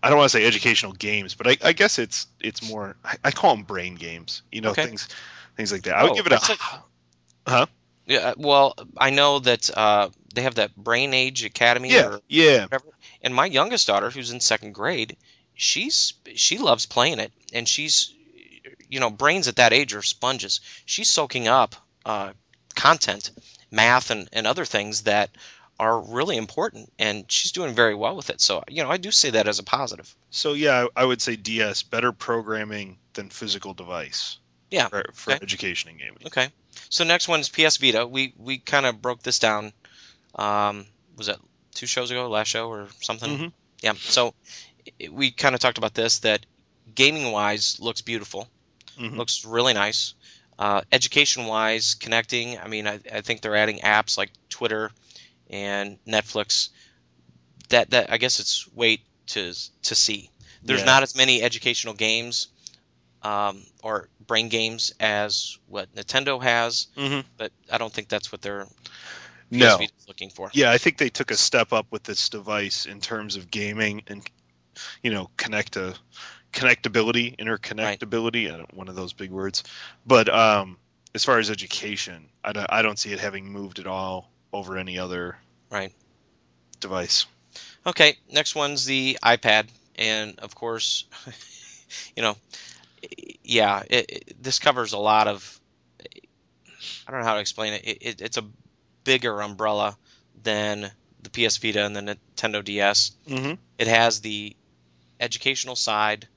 I 0.02 0.08
don't 0.08 0.16
want 0.18 0.30
to 0.30 0.38
say 0.38 0.46
educational 0.46 0.92
games, 0.92 1.34
but 1.34 1.46
I, 1.46 1.56
I 1.62 1.72
guess 1.74 1.98
it's 1.98 2.26
it's 2.40 2.66
more. 2.68 2.96
I, 3.04 3.16
I 3.24 3.30
call 3.30 3.54
them 3.54 3.64
brain 3.64 3.96
games. 3.96 4.42
You 4.50 4.62
know, 4.62 4.70
Okay. 4.70 4.86
things 4.86 5.08
things 5.56 5.70
like 5.72 5.82
that. 5.82 5.96
I 5.96 6.02
would 6.04 6.12
Oh, 6.12 6.14
give 6.14 6.26
it 6.26 6.32
a. 6.32 6.36
a- 6.52 6.82
Huh? 7.50 7.66
Yeah, 8.06 8.34
well, 8.38 8.74
I 8.96 9.10
know 9.10 9.38
that 9.40 9.70
uh, 9.76 10.08
they 10.36 10.42
have 10.42 10.54
that 10.56 10.76
Brain 10.76 11.14
Age 11.14 11.44
Academy 11.44 11.92
Yeah, 11.92 12.06
or 12.08 12.20
yeah, 12.28 12.62
whatever. 12.62 12.88
And 13.22 13.34
my 13.34 13.46
youngest 13.46 13.86
daughter, 13.88 14.10
who's 14.10 14.30
in 14.30 14.40
second 14.40 14.72
grade, 14.72 15.16
she's 15.54 16.14
she 16.34 16.58
loves 16.58 16.86
playing 16.86 17.18
it, 17.18 17.32
and 17.52 17.68
she's, 17.68 18.14
you 18.88 19.00
know, 19.00 19.10
brains 19.10 19.48
at 19.48 19.56
that 19.56 19.72
age 19.72 19.94
are 19.94 20.02
sponges. 20.02 20.60
She's 20.84 21.08
soaking 21.08 21.48
up 21.48 21.74
uh, 22.04 22.32
content, 22.76 23.30
math, 23.70 24.10
and, 24.10 24.28
and 24.32 24.46
other 24.46 24.64
things 24.64 25.02
that 25.02 25.30
are 25.78 26.00
really 26.00 26.36
important, 26.36 26.92
and 26.98 27.24
she's 27.30 27.52
doing 27.52 27.74
very 27.74 27.94
well 27.94 28.16
with 28.16 28.30
it. 28.30 28.40
So, 28.40 28.62
you 28.68 28.82
know, 28.82 28.90
I 28.90 28.96
do 28.96 29.10
say 29.10 29.30
that 29.30 29.48
as 29.48 29.58
a 29.58 29.62
positive. 29.64 30.14
So 30.30 30.52
yeah, 30.54 30.86
I 30.94 31.04
would 31.04 31.20
say 31.20 31.36
DS 31.36 31.82
better 31.82 32.12
programming 32.12 32.98
than 33.14 33.30
physical 33.30 33.74
device. 33.74 34.38
Yeah, 34.70 34.88
For, 34.88 35.04
for 35.14 35.32
okay. 35.32 35.40
education 35.42 35.90
and 35.90 35.98
gaming. 35.98 36.18
Okay. 36.26 36.48
So 36.88 37.04
next 37.04 37.28
one 37.28 37.40
is 37.40 37.48
PS 37.48 37.76
Vita. 37.78 38.06
We 38.06 38.34
we 38.36 38.58
kind 38.58 38.86
of 38.86 39.00
broke 39.00 39.22
this 39.22 39.38
down. 39.38 39.72
Um, 40.36 40.86
was 41.16 41.26
that 41.28 41.38
two 41.74 41.86
shows 41.86 42.10
ago, 42.10 42.28
last 42.28 42.48
show 42.48 42.68
or 42.68 42.88
something? 43.00 43.38
Mhm. 43.38 43.52
Yeah. 43.82 43.94
So 43.94 44.34
i- 45.02 45.08
we 45.08 45.30
kind 45.30 45.54
of 45.54 45.60
talked 45.60 45.78
about 45.78 45.94
this 45.94 46.20
that 46.20 46.44
gaming 46.94 47.32
wise 47.32 47.80
looks 47.80 48.02
beautiful, 48.02 48.48
Mhm. 48.98 49.16
looks 49.16 49.44
really 49.44 49.74
nice. 49.74 50.14
Uh, 50.58 50.82
education 50.92 51.44
wise, 51.46 51.94
connecting. 51.94 52.58
I 52.58 52.66
mean, 52.68 52.86
I, 52.86 53.00
I 53.12 53.20
think 53.20 53.40
they're 53.42 53.56
adding 53.56 53.80
apps 53.80 54.16
like 54.16 54.30
Twitter 54.48 54.90
and 55.50 55.98
Netflix. 56.06 56.68
That 57.70 57.90
that 57.90 58.10
I 58.12 58.16
guess 58.18 58.40
it's 58.40 58.66
wait 58.72 59.00
to 59.28 59.52
to 59.82 59.94
see. 59.94 60.30
There's 60.62 60.80
Yeah. 60.80 60.86
not 60.86 61.02
as 61.02 61.14
many 61.14 61.42
educational 61.42 61.94
games 61.94 62.48
um, 63.22 63.64
or 63.82 64.08
brain 64.20 64.48
games 64.48 64.92
as 65.00 65.58
what 65.66 65.92
Nintendo 65.94 66.40
has, 66.40 66.86
Mhm. 66.96 67.24
but 67.36 67.52
I 67.70 67.78
don't 67.78 67.92
think 67.92 68.08
that's 68.08 68.30
what 68.30 68.40
they're 68.40 68.68
No. 69.50 69.78
Is 69.80 69.90
looking 70.08 70.30
for. 70.30 70.50
Yeah, 70.52 70.70
I 70.70 70.78
think 70.78 70.98
they 70.98 71.08
took 71.08 71.30
a 71.30 71.36
step 71.36 71.72
up 71.72 71.86
with 71.90 72.02
this 72.02 72.28
device 72.28 72.86
in 72.86 73.00
terms 73.00 73.36
of 73.36 73.50
gaming 73.50 74.02
and 74.06 74.22
you 75.02 75.10
know 75.10 75.30
connect 75.36 75.72
to 75.72 75.94
connectability, 76.52 77.36
interconnectability, 77.36 78.52
I 78.52 78.56
don't- 78.56 78.74
one 78.74 78.88
of 78.88 78.94
those 78.94 79.12
big 79.12 79.30
words. 79.30 79.62
But 80.06 80.28
um, 80.28 80.78
as 81.14 81.24
far 81.24 81.38
as 81.38 81.50
education, 81.50 82.28
I 82.42 82.52
don't, 82.52 82.66
I 82.70 82.82
don't 82.82 82.98
see 82.98 83.12
it 83.12 83.20
having 83.20 83.50
moved 83.52 83.78
at 83.78 83.86
all 83.86 84.30
over 84.52 84.76
any 84.78 84.98
other 84.98 85.38
Right. 85.70 85.92
device. 86.80 87.26
Okay, 87.86 88.16
next 88.30 88.54
one's 88.54 88.84
the 88.84 89.18
iPad, 89.22 89.68
and 89.96 90.38
of 90.40 90.54
course, 90.54 91.04
you 92.16 92.22
know, 92.22 92.36
yeah, 93.42 93.82
it, 93.88 94.06
it, 94.10 94.42
this 94.42 94.58
covers 94.58 94.92
a 94.92 94.98
lot 94.98 95.28
of. 95.28 95.60
I 97.06 97.10
don't 97.12 97.20
know 97.20 97.26
how 97.26 97.34
to 97.34 97.40
explain. 97.40 97.74
It, 97.74 97.98
it. 98.00 98.20
It's 98.20 98.36
a 98.36 98.44
bigger 99.06 99.40
umbrella 99.40 99.96
than 100.42 100.90
the 101.22 101.30
PS 101.30 101.56
Vita 101.56 101.84
and 101.86 101.96
the 101.96 102.02
Nintendo 102.36 102.62
DS. 102.62 103.12
Mm-hmm. 103.26 103.54
It 103.78 103.86
has 103.86 104.20
the 104.20 104.54
educational 105.18 105.76
side, 105.76 106.28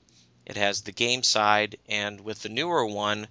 it 0.46 0.56
has 0.56 0.82
the 0.82 0.94
game 0.94 1.24
side, 1.24 1.78
and 1.90 2.22
with 2.22 2.42
the 2.42 2.50
newer 2.50 2.86
one, 2.86 3.28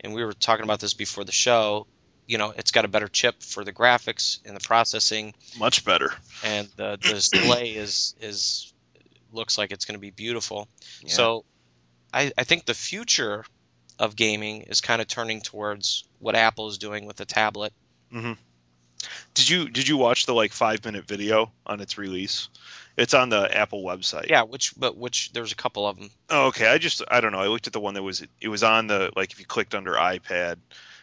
and 0.00 0.12
we 0.14 0.24
were 0.24 0.32
talking 0.32 0.64
about 0.64 0.80
this 0.80 0.94
before 0.94 1.24
the 1.24 1.32
show, 1.32 1.86
you 2.26 2.36
know, 2.38 2.52
it's 2.56 2.72
got 2.72 2.84
a 2.84 2.88
better 2.88 3.08
chip 3.08 3.42
for 3.42 3.64
the 3.64 3.72
graphics 3.72 4.40
and 4.44 4.56
the 4.56 4.60
processing, 4.60 5.34
Much 5.58 5.84
better. 5.84 6.12
and 6.44 6.68
the, 6.76 6.98
the 7.02 7.08
display 7.14 7.70
is 7.70 8.14
is 8.20 8.72
looks 9.32 9.56
like 9.58 9.70
it's 9.72 9.84
going 9.84 9.94
to 9.94 10.00
be 10.00 10.10
beautiful. 10.10 10.68
Yeah. 11.02 11.10
So, 11.10 11.44
I, 12.12 12.32
I 12.36 12.44
think 12.44 12.64
the 12.64 12.74
future 12.74 13.44
of 13.98 14.16
gaming 14.16 14.62
is 14.62 14.80
kind 14.80 15.02
of 15.02 15.08
turning 15.08 15.42
towards 15.42 16.04
what 16.18 16.34
Apple 16.34 16.68
is 16.68 16.78
doing 16.78 17.04
with 17.06 17.16
the 17.16 17.26
tablet. 17.26 17.72
Did 19.34 19.48
you 19.48 19.68
did 19.68 19.86
you 19.88 19.96
watch 19.96 20.26
the 20.26 20.34
like 20.34 20.52
five 20.52 20.84
minute 20.84 21.06
video 21.06 21.52
on 21.66 21.80
its 21.80 21.98
release? 21.98 22.48
It's 22.96 23.14
on 23.14 23.28
the 23.28 23.56
Apple 23.56 23.84
website. 23.84 24.28
Yeah, 24.28 24.42
which 24.42 24.74
but 24.76 24.96
which 24.96 25.32
there's 25.32 25.52
a 25.52 25.56
couple 25.56 25.86
of 25.86 25.96
them. 25.96 26.10
Oh, 26.30 26.46
okay. 26.48 26.66
I 26.66 26.78
just 26.78 27.02
I 27.08 27.20
don't 27.20 27.30
know. 27.32 27.38
I 27.38 27.46
looked 27.46 27.68
at 27.68 27.72
the 27.72 27.80
one 27.80 27.94
that 27.94 28.02
was 28.02 28.24
it 28.40 28.48
was 28.48 28.62
on 28.64 28.88
the 28.88 29.12
like 29.14 29.30
if 29.32 29.38
you 29.38 29.46
clicked 29.46 29.74
under 29.76 29.92
iPad, 29.92 30.56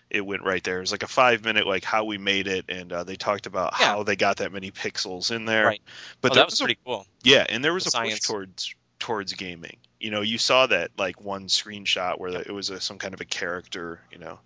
it 0.10 0.20
went 0.26 0.44
right 0.44 0.62
there. 0.62 0.78
It 0.78 0.82
was 0.82 0.92
like 0.92 1.04
a 1.04 1.08
five 1.08 1.46
minute 1.46 1.66
like 1.66 1.86
how 1.86 2.04
we 2.04 2.18
made 2.18 2.48
it, 2.48 2.66
and 2.68 2.92
uh, 2.92 3.04
they 3.06 3.16
talked 3.16 3.46
about 3.46 3.74
Yeah. 3.80 3.86
how 3.88 4.04
they 4.04 4.18
got 4.18 4.38
that 4.38 4.52
many 4.52 4.72
pixels 4.72 5.32
in 5.34 5.46
there. 5.46 5.66
Right. 5.68 5.82
But 6.20 6.34
oh, 6.34 6.36
that 6.36 6.48
was 6.48 6.60
a- 6.60 6.64
pretty 6.66 6.80
cool. 6.86 7.08
yeah, 7.24 7.46
and 7.48 7.64
there 7.64 7.74
was 7.74 7.86
the 7.86 7.90
a 7.90 7.92
science. 7.92 8.20
push 8.20 8.28
towards 8.28 8.76
towards 9.00 9.34
gaming. 9.34 9.78
You 9.98 10.12
know, 10.12 10.20
you 10.22 10.38
saw 10.38 10.68
that 10.68 10.92
like 10.98 11.22
one 11.22 11.46
screenshot 11.46 12.20
where 12.20 12.32
the, 12.32 12.40
it 12.40 12.52
was 12.52 12.72
a, 12.72 12.82
some 12.82 12.98
kind 12.98 13.14
of 13.14 13.22
a 13.22 13.26
character. 13.26 14.02
You 14.12 14.18
know, 14.20 14.40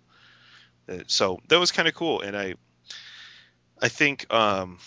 Uh, 0.88 0.98
so 1.08 1.40
that 1.48 1.58
was 1.58 1.72
kind 1.72 1.88
of 1.88 1.94
cool, 1.94 2.20
and 2.20 2.36
I 2.36 2.54
I 3.80 3.88
think 3.88 4.32
um 4.32 4.78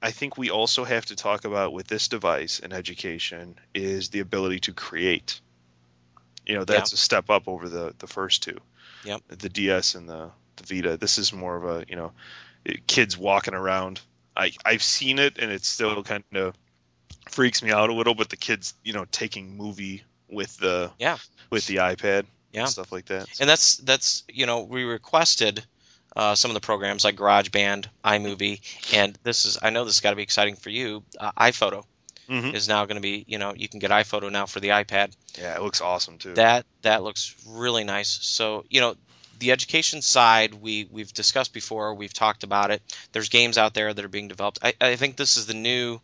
I 0.00 0.12
think 0.12 0.38
we 0.38 0.50
also 0.50 0.84
have 0.84 1.06
to 1.06 1.16
talk 1.16 1.44
about 1.44 1.72
with 1.72 1.88
this 1.88 2.06
device 2.08 2.60
in 2.60 2.72
education 2.72 3.58
is 3.74 4.10
the 4.10 4.20
ability 4.20 4.60
to 4.60 4.72
create. 4.72 5.40
You 6.46 6.54
know, 6.54 6.64
that's 6.64 6.92
a 6.92 6.96
step 6.96 7.30
up 7.30 7.48
over 7.48 7.68
the 7.68 7.94
the 7.98 8.06
first 8.06 8.42
two. 8.42 8.58
Yep. 9.04 9.22
The 9.28 9.48
DS 9.48 9.94
and 9.96 10.08
the 10.08 10.30
the 10.56 10.74
Vita. 10.74 10.96
This 10.96 11.18
is 11.18 11.32
more 11.32 11.56
of 11.56 11.64
a 11.64 11.84
you 11.88 11.96
know, 11.96 12.12
kids 12.86 13.18
walking 13.18 13.54
around. 13.54 14.00
I 14.36 14.52
I've 14.64 14.82
seen 14.82 15.18
it 15.18 15.38
and 15.38 15.50
it 15.50 15.64
still 15.64 16.02
kind 16.04 16.24
of 16.34 16.54
freaks 17.30 17.62
me 17.62 17.70
out 17.72 17.90
a 17.90 17.92
little, 17.94 18.14
but 18.14 18.28
the 18.28 18.36
kids 18.36 18.74
you 18.84 18.92
know 18.92 19.04
taking 19.10 19.56
movie 19.56 20.04
with 20.30 20.56
the 20.58 20.90
Yeah. 20.98 21.18
with 21.50 21.66
the 21.66 21.76
iPad 21.76 22.24
Yeah. 22.52 22.60
and 22.62 22.68
stuff 22.68 22.92
like 22.92 23.06
that. 23.06 23.26
and 23.40 23.48
that's 23.48 23.76
that's 23.78 24.24
you 24.28 24.46
know 24.46 24.62
we 24.62 24.84
requested 24.84 25.64
uh, 26.16 26.34
some 26.34 26.50
of 26.50 26.54
the 26.54 26.60
programs 26.60 27.04
like 27.04 27.16
GarageBand, 27.16 27.86
iMovie, 28.04 28.60
and 28.94 29.18
this 29.22 29.46
is 29.46 29.58
I 29.62 29.70
know 29.70 29.84
this 29.84 29.96
has 29.96 30.00
got 30.00 30.10
to 30.10 30.16
be 30.16 30.22
exciting 30.22 30.56
for 30.56 30.70
you. 30.70 31.02
Uh, 31.18 31.32
iPhoto 31.38 31.84
Mhm. 32.28 32.52
is 32.54 32.68
now 32.68 32.84
going 32.84 32.96
to 32.96 33.00
be 33.00 33.24
you 33.26 33.38
know 33.38 33.54
you 33.56 33.68
can 33.68 33.78
get 33.78 33.90
iPhoto 33.90 34.30
now 34.30 34.46
for 34.46 34.60
the 34.60 34.68
iPad. 34.68 35.14
Yeah, 35.38 35.54
it 35.56 35.62
looks 35.62 35.80
awesome 35.80 36.18
too. 36.18 36.34
That 36.34 36.66
that 36.82 37.02
looks 37.02 37.34
really 37.46 37.84
nice. 37.84 38.08
So 38.08 38.64
you 38.68 38.80
know 38.80 38.96
the 39.38 39.52
education 39.52 40.02
side 40.02 40.52
we 40.54 40.86
we've 40.90 41.12
discussed 41.12 41.52
before. 41.54 41.94
We've 41.94 42.12
talked 42.12 42.42
about 42.44 42.70
it. 42.70 42.82
There's 43.12 43.28
games 43.28 43.56
out 43.56 43.72
there 43.74 43.94
that 43.94 44.04
are 44.04 44.08
being 44.08 44.28
developed. 44.28 44.58
I, 44.62 44.74
I 44.80 44.96
think 44.96 45.16
this 45.16 45.36
is 45.36 45.46
the 45.46 45.54
new 45.54 46.00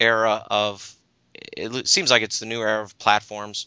era 0.00 0.46
of. 0.50 0.94
It 1.34 1.86
seems 1.88 2.10
like 2.10 2.22
it's 2.22 2.38
the 2.38 2.46
new 2.46 2.60
era 2.62 2.82
of 2.82 2.96
platforms 2.98 3.66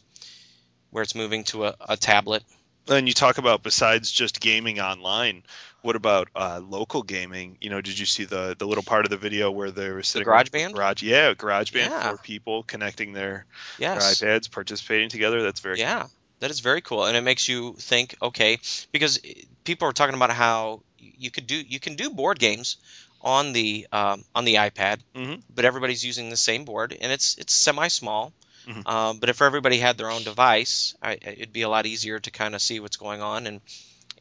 where 0.90 1.04
it's 1.04 1.14
moving 1.14 1.44
to 1.46 1.66
a, 1.66 1.76
a 1.82 1.98
tablet. 1.98 2.44
And 2.90 3.08
you 3.08 3.14
talk 3.14 3.38
about 3.38 3.62
besides 3.64 4.12
just 4.12 4.40
gaming 4.40 4.80
online, 4.80 5.44
what 5.82 5.96
about 5.96 6.28
uh, 6.36 6.60
local 6.64 7.04
gaming? 7.04 7.58
You 7.62 7.70
know, 7.70 7.82
did 7.82 7.98
you 8.00 8.06
see 8.06 8.26
the 8.26 8.56
the 8.58 8.68
little 8.68 8.84
part 8.84 9.06
of 9.06 9.12
the 9.12 9.18
video 9.18 9.52
where 9.52 9.72
they 9.72 9.90
were 9.90 10.04
sitting 10.04 10.26
Garage 10.26 10.50
Band? 10.50 10.74
Garage, 10.74 11.04
yeah, 11.04 11.34
GarageBand 11.34 11.74
Yeah. 11.74 12.12
for 12.12 12.18
people 12.18 12.64
connecting 12.64 13.14
their, 13.14 13.46
Yes. 13.78 14.20
their 14.20 14.30
iPads, 14.30 14.52
participating 14.52 15.10
together. 15.10 15.44
That's 15.44 15.60
very 15.60 15.80
Yeah, 15.80 16.08
that 16.40 16.50
is 16.52 16.60
very 16.62 16.82
cool, 16.82 17.06
and 17.06 17.16
it 17.16 17.22
makes 17.22 17.48
you 17.48 17.76
think. 17.80 18.16
Okay, 18.22 18.58
because 18.92 19.20
people 19.64 19.88
are 19.88 19.94
talking 19.94 20.16
about 20.16 20.32
how 20.32 20.82
you 20.98 21.32
could 21.32 21.48
do 21.48 21.56
you 21.56 21.80
can 21.80 21.96
do 21.96 22.10
board 22.10 22.40
games 22.40 22.78
on 23.22 23.54
the 23.54 23.88
um, 23.92 24.24
on 24.34 24.46
the 24.46 24.56
iPad, 24.56 25.02
Mhm. 25.16 25.44
but 25.50 25.66
everybody's 25.66 26.04
using 26.04 26.30
the 26.30 26.38
same 26.38 26.66
board, 26.66 26.98
and 27.00 27.12
it's 27.12 27.38
it's 27.38 27.54
semi 27.54 27.88
small. 27.88 28.34
Mhm. 28.70 28.88
Um, 28.88 29.20
but 29.20 29.30
if 29.30 29.42
everybody 29.42 29.80
had 29.80 29.98
their 29.98 30.10
own 30.12 30.24
device, 30.24 30.96
I, 31.02 31.14
it'd 31.22 31.54
be 31.54 31.64
a 31.64 31.70
lot 31.70 31.86
easier 31.86 32.20
to 32.20 32.32
kind 32.32 32.56
of 32.56 32.62
see 32.62 32.80
what's 32.80 32.98
going 32.98 33.22
on 33.22 33.48
and 33.48 33.62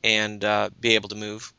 and 0.03 0.45
uh, 0.45 0.71
be 0.81 0.95
able 0.95 1.09
to 1.11 1.17
move 1.17 1.53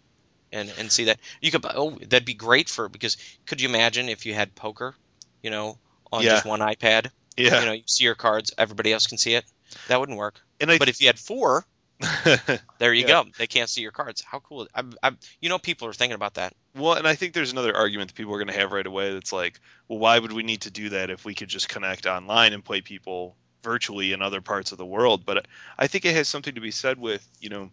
and 0.51 0.72
and 0.79 0.91
see 0.91 1.05
that 1.05 1.19
you 1.41 1.51
could. 1.51 1.65
Oh, 1.65 1.91
that'd 1.91 2.25
be 2.25 2.34
great 2.34 2.69
for 2.69 2.89
because 2.89 3.17
could 3.48 3.62
you 3.62 3.69
imagine 3.69 4.10
if 4.10 4.25
you 4.25 4.34
had 4.34 4.55
poker, 4.55 4.96
you 5.43 5.50
know, 5.51 5.77
on 6.12 6.24
Yeah. 6.24 6.31
just 6.36 6.46
one 6.46 6.62
iPad? 6.62 7.12
Yeah, 7.38 7.60
You 7.62 7.65
know, 7.67 7.74
you 7.74 7.84
see 7.86 8.03
your 8.03 8.15
cards, 8.15 8.53
everybody 8.58 8.91
else 8.91 9.08
can 9.08 9.17
see 9.17 9.36
it. 9.36 9.46
That 9.88 10.00
wouldn't 10.00 10.17
work. 10.17 10.41
and 10.60 10.72
I 10.72 10.77
But 10.77 10.89
if 10.89 11.00
you 11.00 11.08
had 11.08 11.19
four, 11.19 11.65
there 12.79 12.94
you 12.94 13.03
Yeah. 13.03 13.08
go. 13.08 13.25
They 13.38 13.48
can't 13.48 13.70
see 13.70 13.82
your 13.82 13.91
cards. 13.91 14.22
How 14.22 14.39
cool! 14.39 14.68
I, 14.74 14.84
I, 15.03 15.12
you 15.41 15.50
know, 15.50 15.60
people 15.60 15.88
are 15.88 15.94
thinking 15.94 16.15
about 16.15 16.36
that. 16.36 16.53
Well, 16.75 16.94
and 16.94 17.08
I 17.08 17.15
think 17.15 17.34
there's 17.34 17.51
another 17.51 17.75
argument 17.75 18.10
that 18.10 18.15
people 18.15 18.34
are 18.34 18.38
going 18.38 18.48
to 18.53 18.60
have 18.60 18.72
right 18.72 18.86
away 18.86 19.13
that's 19.13 19.34
like, 19.34 19.60
well, 19.88 20.00
why 20.00 20.20
would 20.20 20.32
we 20.32 20.44
need 20.44 20.62
to 20.62 20.72
do 20.72 20.89
that 20.89 21.10
if 21.10 21.25
we 21.25 21.34
could 21.36 21.50
just 21.50 21.68
connect 21.68 22.06
online 22.06 22.53
and 22.53 22.63
play 22.63 22.82
people 22.82 23.36
virtually 23.63 24.13
in 24.13 24.22
other 24.22 24.41
parts 24.41 24.72
of 24.72 24.77
the 24.77 24.86
world? 24.86 25.25
But 25.25 25.48
I 25.77 25.88
think 25.88 26.06
it 26.06 26.15
has 26.15 26.27
something 26.27 26.56
to 26.56 26.62
be 26.62 26.72
said 26.72 27.00
with, 27.00 27.27
you 27.39 27.50
know, 27.50 27.72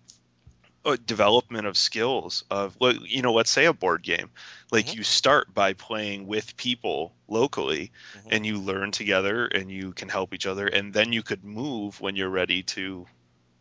uh, 0.85 0.97
development 1.05 1.67
of 1.67 1.77
skills 1.77 2.45
of, 2.51 2.77
well, 2.81 2.95
you 2.95 3.23
know, 3.23 3.33
let's 3.33 3.51
say 3.51 3.67
a 3.67 3.73
board 3.73 4.03
game. 4.03 4.31
Like 4.73 4.93
Mhm. 4.93 4.95
you 4.95 5.03
start 5.03 5.53
by 5.53 5.73
playing 5.75 6.27
with 6.27 6.57
people 6.57 7.17
locally 7.29 7.93
Mhm. 8.15 8.31
and 8.31 8.47
you 8.47 8.59
learn 8.61 8.93
together 8.93 9.47
and 9.47 9.71
you 9.71 9.93
can 9.93 10.09
help 10.09 10.33
each 10.35 10.47
other. 10.47 10.67
And 10.67 10.93
then 10.95 11.13
you 11.13 11.23
could 11.23 11.45
move 11.45 12.01
when 12.01 12.17
you're 12.17 12.31
ready 12.31 12.63
to, 12.65 13.07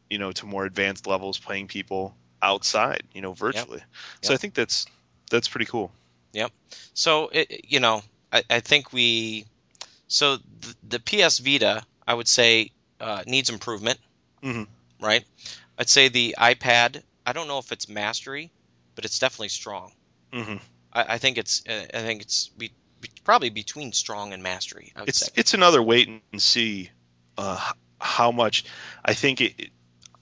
you 0.10 0.18
know, 0.18 0.32
to 0.32 0.46
more 0.46 0.66
advanced 0.66 1.08
levels 1.08 1.38
playing 1.38 1.68
people 1.68 2.16
outside, 2.42 3.04
you 3.14 3.22
know, 3.22 3.34
virtually. 3.34 3.82
So 4.22 4.32
Yep. 4.32 4.34
I 4.34 4.38
think 4.38 4.54
that's, 4.54 4.86
that's 5.30 5.48
pretty 5.48 5.66
cool. 5.66 5.92
Yep 6.34 6.52
so 6.94 7.30
it, 7.32 7.66
you 7.70 7.80
know, 7.80 8.02
I, 8.32 8.44
I 8.50 8.60
think 8.62 8.92
we. 8.92 9.46
So 10.08 10.38
the, 10.38 10.76
the 10.98 11.00
PS 11.00 11.40
Vita, 11.40 11.84
I 12.08 12.14
would 12.14 12.28
say, 12.28 12.72
uh, 13.00 13.24
needs 13.28 13.50
improvement. 13.50 14.00
Mhm. 14.44 14.68
Right. 15.00 15.24
I'd 15.78 15.90
say 15.90 16.08
the 16.10 16.36
iPad. 16.40 17.04
I 17.26 17.34
don't 17.34 17.48
know 17.48 17.60
if 17.60 17.72
it's 17.72 17.90
mastery, 17.90 18.52
but 18.96 19.06
it's 19.06 19.20
definitely 19.20 19.50
strong. 19.50 19.92
hmm 20.32 20.56
I, 20.94 21.16
I 21.16 21.18
think 21.18 21.38
it's. 21.38 21.64
Uh, 21.68 21.86
I 21.94 22.02
think 22.02 22.22
it's 22.22 22.48
be, 22.50 22.72
be, 23.02 23.10
probably 23.24 23.50
between 23.50 23.92
strong 23.92 24.34
and 24.34 24.42
mastery. 24.42 24.94
I 24.96 25.02
would 25.02 25.10
It's 25.10 25.26
say. 25.26 25.32
it's 25.36 25.54
another 25.54 25.82
wait 25.84 26.08
and 26.08 26.42
see 26.42 26.92
uh, 27.38 27.72
how 28.00 28.32
much. 28.32 28.66
I 29.04 29.14
think 29.14 29.42
it- 29.42 29.72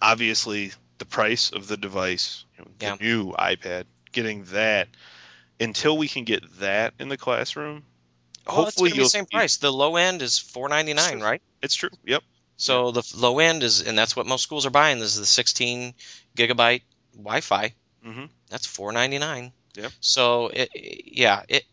obviously 0.03 0.71
the 0.99 1.05
price 1.05 1.51
of 1.51 1.67
the 1.67 1.77
device, 1.77 2.45
you 2.57 2.65
know, 2.65 2.71
the 2.77 2.85
Yeah. 2.85 2.97
new 2.99 3.31
iPad, 3.31 3.85
getting 4.11 4.43
that 4.45 4.89
until 5.59 5.97
we 5.97 6.07
can 6.07 6.23
get 6.25 6.43
that 6.59 6.93
in 6.99 7.07
the 7.09 7.17
classroom. 7.17 7.83
Well, 8.45 8.57
it's 8.67 8.75
hopefully 8.75 8.89
gonna 8.89 8.95
be 8.95 8.97
you'll 8.97 9.05
the 9.05 9.09
same 9.09 9.25
see- 9.25 9.35
price. 9.37 9.57
The 9.57 9.71
low 9.73 9.95
end 9.95 10.21
is 10.21 10.37
four 10.37 10.67
ninety 10.69 10.93
nine, 10.93 11.19
right? 11.21 11.41
It's 11.61 11.75
true. 11.75 11.89
Yep. 12.05 12.21
So 12.57 12.91
the 12.91 13.03
low 13.15 13.39
end 13.39 13.63
is, 13.63 13.81
and 13.81 13.97
that's 13.97 14.15
what 14.15 14.25
most 14.27 14.43
schools 14.43 14.65
are 14.65 14.69
buying. 14.69 14.99
This 14.99 15.13
is 15.15 15.19
the 15.21 15.25
16 15.25 15.95
gigabyte 16.37 16.83
Wi-Fi. 17.15 17.73
hmm 18.03 18.25
That's 18.49 18.67
4.99. 18.67 19.51
Yep. 19.75 19.91
So 20.01 20.47
it, 20.49 20.69
yeah, 20.75 21.43
it. 21.49 21.63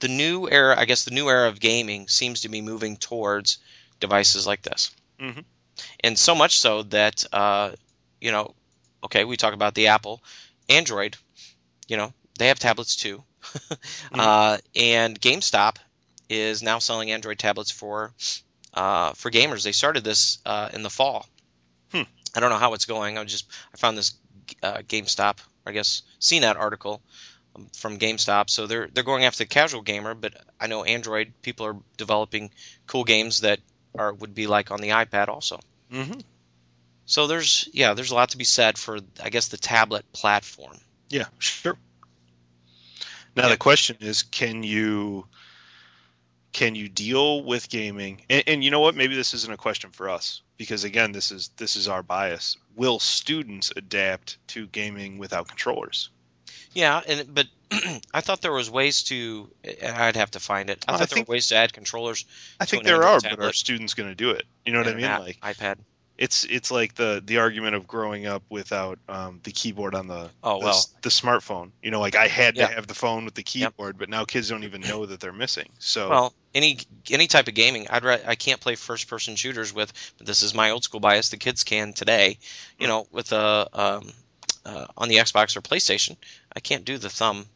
The 0.00 0.08
new 0.08 0.48
era, 0.50 0.74
I 0.78 0.86
guess, 0.86 1.04
the 1.04 1.12
new 1.12 1.28
era 1.28 1.48
of 1.48 1.60
gaming 1.60 2.08
seems 2.08 2.40
to 2.40 2.48
be 2.48 2.60
moving 2.60 2.96
towards 2.96 3.58
devices 4.00 4.46
like 4.46 4.62
this, 4.62 4.90
Mhm. 5.20 5.44
And 6.00 6.18
so 6.18 6.34
much 6.34 6.58
so 6.58 6.82
that 6.84 7.24
uh, 7.32 7.70
you 8.20 8.32
know, 8.32 8.54
okay, 9.04 9.24
we 9.24 9.36
talk 9.36 9.54
about 9.54 9.74
the 9.74 9.88
Apple, 9.88 10.22
Android, 10.68 11.16
you 11.88 11.96
know, 11.96 12.12
they 12.38 12.48
have 12.48 12.58
tablets 12.58 12.96
too, 12.96 13.22
uh, 14.12 14.58
and 14.74 15.20
GameStop 15.20 15.76
is 16.28 16.62
now 16.62 16.78
selling 16.78 17.10
Android 17.10 17.38
tablets 17.38 17.70
for 17.70 18.12
uh, 18.74 19.12
for 19.12 19.30
gamers. 19.30 19.64
They 19.64 19.72
started 19.72 20.04
this 20.04 20.38
uh, 20.46 20.70
in 20.72 20.82
the 20.82 20.90
fall. 20.90 21.26
Hmm. 21.92 22.02
I 22.34 22.40
don't 22.40 22.50
know 22.50 22.58
how 22.58 22.74
it's 22.74 22.86
going. 22.86 23.18
I 23.18 23.24
just 23.24 23.50
I 23.74 23.76
found 23.76 23.98
this 23.98 24.14
uh, 24.62 24.78
GameStop, 24.78 25.38
I 25.66 25.72
guess 25.72 26.02
CNET 26.20 26.56
article 26.56 27.02
um, 27.54 27.68
from 27.74 27.98
GameStop. 27.98 28.50
So 28.50 28.66
they're 28.66 28.88
they're 28.92 29.04
going 29.04 29.24
after 29.24 29.44
the 29.44 29.48
casual 29.48 29.82
gamer, 29.82 30.14
but 30.14 30.34
I 30.60 30.66
know 30.66 30.84
Android 30.84 31.32
people 31.42 31.66
are 31.66 31.76
developing 31.96 32.50
cool 32.86 33.04
games 33.04 33.40
that 33.40 33.60
are 33.94 34.12
would 34.12 34.34
be 34.34 34.46
like 34.46 34.70
on 34.70 34.80
the 34.80 34.90
iPad 34.90 35.28
also. 35.28 35.60
hmm 35.90 36.20
So 37.06 37.26
there's 37.26 37.68
yeah, 37.72 37.94
there's 37.94 38.10
a 38.10 38.14
lot 38.14 38.30
to 38.30 38.38
be 38.38 38.44
said 38.44 38.78
for 38.78 38.98
I 39.22 39.30
guess 39.30 39.48
the 39.48 39.58
tablet 39.58 40.04
platform. 40.12 40.78
Yeah. 41.08 41.26
Sure. 41.38 41.76
Now 43.36 43.44
Yeah. 43.44 43.50
the 43.50 43.56
question 43.56 43.96
is, 44.00 44.22
can 44.22 44.62
you 44.62 45.26
can 46.52 46.74
you 46.74 46.88
deal 46.88 47.42
with 47.42 47.68
gaming? 47.68 48.22
And, 48.28 48.44
and 48.46 48.64
you 48.64 48.70
know 48.70 48.80
what? 48.80 48.94
Maybe 48.94 49.14
this 49.16 49.32
isn't 49.34 49.52
a 49.52 49.56
question 49.56 49.90
for 49.90 50.10
us 50.10 50.42
because 50.58 50.84
again, 50.84 51.12
this 51.12 51.32
is 51.32 51.50
this 51.56 51.76
is 51.76 51.88
our 51.88 52.02
bias. 52.02 52.56
Will 52.76 52.98
students 52.98 53.72
adapt 53.74 54.38
to 54.48 54.66
gaming 54.66 55.18
without 55.18 55.48
controllers? 55.48 56.10
Yeah, 56.74 57.00
and 57.06 57.34
but 57.34 57.46
I 58.14 58.20
thought 58.20 58.42
there 58.42 58.52
was 58.52 58.70
ways 58.70 59.04
to. 59.04 59.50
I'd 59.84 60.16
have 60.16 60.32
to 60.32 60.40
find 60.40 60.70
it. 60.70 60.84
I 60.86 60.92
Well, 60.92 60.96
I 60.96 60.98
thought 61.04 61.10
there 61.14 61.22
were 61.22 61.32
ways 61.32 61.48
to 61.48 61.56
add 61.56 61.72
controllers. 61.72 62.24
I 62.60 62.64
think 62.66 62.84
there 62.84 63.02
are, 63.02 63.20
but 63.20 63.30
tablet. 63.30 63.48
are 63.48 63.52
students 63.52 63.94
going 63.94 64.08
to 64.08 64.14
do 64.14 64.30
it? 64.30 64.44
You 64.64 64.72
know 64.72 64.78
what 64.78 64.88
I 64.88 64.94
mean? 64.94 65.04
an 65.04 65.20
Like 65.20 65.40
iPad. 65.40 65.78
it's 66.18 66.44
it's 66.44 66.70
like 66.70 66.94
the 66.94 67.22
the 67.24 67.38
argument 67.38 67.74
of 67.74 67.86
growing 67.86 68.26
up 68.26 68.42
without 68.50 68.98
um, 69.08 69.40
the 69.42 69.52
keyboard 69.52 69.94
on 69.94 70.06
the 70.08 70.30
Oh, 70.42 70.58
the, 70.58 70.64
well. 70.64 70.86
the 71.02 71.08
smartphone. 71.08 71.70
You 71.82 71.90
know, 71.90 72.00
like 72.00 72.14
I 72.16 72.28
had 72.28 72.56
Yeah. 72.56 72.68
to 72.68 72.74
have 72.74 72.86
the 72.86 72.94
phone 72.94 73.24
with 73.24 73.34
the 73.34 73.40
Yep. 73.42 73.46
keyboard, 73.46 73.98
but 73.98 74.08
now 74.08 74.24
kids 74.24 74.48
don't 74.48 74.64
even 74.64 74.82
know 74.82 75.06
that 75.06 75.20
they're 75.20 75.32
missing. 75.32 75.68
So 75.78 76.10
Well, 76.10 76.34
any 76.54 76.78
any 77.10 77.26
type 77.26 77.48
of 77.48 77.54
gaming, 77.54 77.86
I'd 77.88 78.04
ra- 78.04 78.18
I 78.26 78.34
can't 78.34 78.60
play 78.60 78.74
first 78.74 79.08
person 79.08 79.36
shooters 79.36 79.72
with. 79.72 79.92
But 80.18 80.26
this 80.26 80.42
is 80.42 80.54
my 80.54 80.70
old 80.70 80.84
school 80.84 81.00
bias. 81.00 81.30
The 81.30 81.38
kids 81.38 81.64
can 81.64 81.92
today. 81.94 82.38
You 82.78 82.86
know, 82.88 83.06
with 83.10 83.32
a 83.32 83.68
um, 83.72 84.12
uh, 84.66 84.86
on 84.96 85.08
the 85.08 85.16
Xbox 85.16 85.56
or 85.56 85.60
PlayStation, 85.62 86.16
I 86.54 86.60
can't 86.60 86.84
do 86.84 86.98
the 86.98 87.08
thumb. 87.10 87.46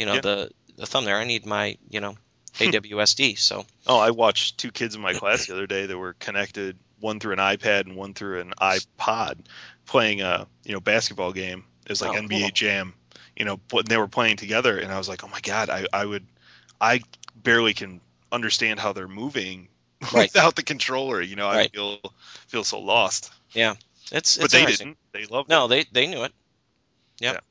You 0.00 0.06
know 0.06 0.14
Yeah. 0.14 0.20
the 0.22 0.50
the 0.76 0.86
thumb 0.86 1.04
there. 1.04 1.18
I 1.18 1.24
need 1.24 1.44
my 1.44 1.76
you 1.90 2.00
know 2.00 2.16
AWSD. 2.58 3.36
So 3.36 3.66
Oh, 3.86 3.98
I 3.98 4.10
watched 4.12 4.56
two 4.56 4.70
kids 4.72 4.94
in 4.94 5.02
my 5.02 5.12
class 5.12 5.46
the 5.46 5.52
other 5.52 5.66
day 5.66 5.84
that 5.84 5.98
were 5.98 6.14
connected, 6.14 6.78
one 7.00 7.20
through 7.20 7.34
an 7.34 7.38
iPad 7.38 7.82
and 7.82 7.96
one 7.96 8.14
through 8.14 8.40
an 8.40 8.54
iPod, 8.58 9.40
playing 9.84 10.22
a 10.22 10.46
you 10.64 10.72
know 10.72 10.80
basketball 10.80 11.32
game. 11.32 11.64
It 11.84 11.90
was 11.90 12.00
like 12.00 12.12
Oh, 12.12 12.22
NBA 12.22 12.40
cool. 12.40 12.50
Jam, 12.50 12.94
you 13.36 13.44
know, 13.44 13.60
but 13.68 13.86
they 13.88 13.98
were 13.98 14.08
playing 14.08 14.36
together, 14.38 14.78
and 14.78 14.90
I 14.90 14.96
was 14.96 15.08
like, 15.08 15.22
oh 15.22 15.28
my 15.28 15.40
god, 15.40 15.68
I 15.68 15.86
I 15.92 16.06
would, 16.06 16.26
I 16.80 17.02
barely 17.36 17.74
can 17.74 18.00
understand 18.32 18.80
how 18.80 18.94
they're 18.94 19.06
moving 19.06 19.68
Right. 20.14 20.32
without 20.32 20.56
the 20.56 20.62
controller. 20.62 21.20
You 21.20 21.36
know, 21.36 21.46
I 21.48 21.56
Right. 21.56 21.72
feel 21.72 21.98
feel 22.48 22.64
so 22.64 22.80
lost. 22.80 23.30
Yeah, 23.52 23.74
it's 24.12 24.38
it's 24.38 24.38
But 24.38 24.50
they 24.52 24.64
didn't. 24.64 24.96
They 25.12 25.26
loved 25.26 25.50
it. 25.50 25.54
No, 25.54 25.68
they 25.68 25.84
they 25.92 26.06
knew 26.06 26.24
it. 26.24 26.32
Yep. 27.20 27.44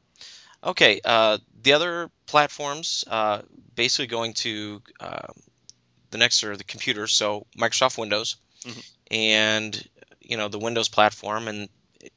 Okay. 0.63 0.99
Uh, 1.05 1.37
the 1.61 1.73
other 1.73 2.09
platforms, 2.29 3.03
uh, 3.07 3.41
basically 3.75 4.07
going 4.07 4.33
to 4.33 4.81
uh, 4.99 5.27
the 6.11 6.17
next 6.17 6.43
or 6.43 6.55
the 6.57 6.63
computer, 6.63 7.07
So 7.07 7.45
Microsoft 7.57 7.97
Windows, 7.97 8.37
Mhm. 8.65 8.83
and 9.11 9.89
you 10.21 10.37
know 10.37 10.47
the 10.49 10.59
Windows 10.59 10.89
platform, 10.89 11.47
and 11.47 11.69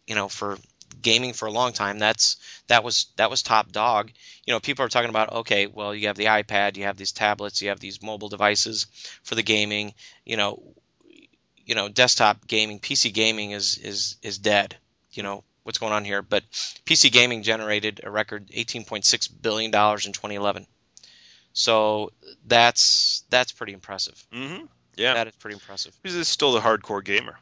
you 0.06 0.14
know 0.14 0.28
for 0.28 0.58
gaming 1.02 1.32
for 1.34 1.46
a 1.46 1.52
long 1.52 1.72
time, 1.72 1.98
that's 1.98 2.36
that 2.68 2.84
was 2.84 3.06
that 3.16 3.30
was 3.30 3.42
top 3.42 3.72
dog. 3.72 4.12
You 4.46 4.54
know, 4.54 4.60
people 4.60 4.84
are 4.84 4.88
talking 4.90 5.10
about 5.10 5.32
okay, 5.32 5.66
well 5.66 5.94
you 5.94 6.08
have 6.08 6.16
the 6.16 6.26
iPad, 6.26 6.76
you 6.76 6.84
have 6.84 6.96
these 6.96 7.12
tablets, 7.12 7.62
you 7.62 7.68
have 7.70 7.80
these 7.80 8.02
mobile 8.02 8.28
devices 8.28 8.86
for 9.22 9.34
the 9.36 9.42
gaming. 9.42 9.94
You 10.24 10.36
know, 10.36 10.74
you 11.64 11.74
know 11.74 11.88
desktop 11.88 12.46
gaming, 12.46 12.78
PC 12.80 13.10
gaming 13.10 13.52
is 13.52 13.78
is 13.78 14.16
is 14.22 14.38
dead. 14.38 14.76
You 15.12 15.22
know, 15.22 15.44
what's 15.64 15.78
going 15.78 15.92
on 15.92 16.04
here, 16.04 16.22
but 16.22 16.42
PC 16.86 17.10
gaming 17.12 17.42
generated 17.42 18.00
a 18.04 18.10
record 18.10 18.48
18.6 18.48 19.28
billion 19.42 19.70
dollars 19.70 20.06
in 20.06 20.12
2011. 20.12 20.66
So 21.52 22.12
that's 22.46 23.24
that's 23.30 23.52
pretty 23.52 23.72
impressive. 23.72 24.22
Mm-hmm. 24.32 24.64
Yeah, 24.96 25.14
That 25.14 25.28
is 25.28 25.36
pretty 25.36 25.54
impressive. 25.54 25.94
because 26.02 26.16
it's 26.18 26.28
still 26.28 26.52
the 26.52 26.60
hardcore 26.60 27.02
gamer. 27.04 27.38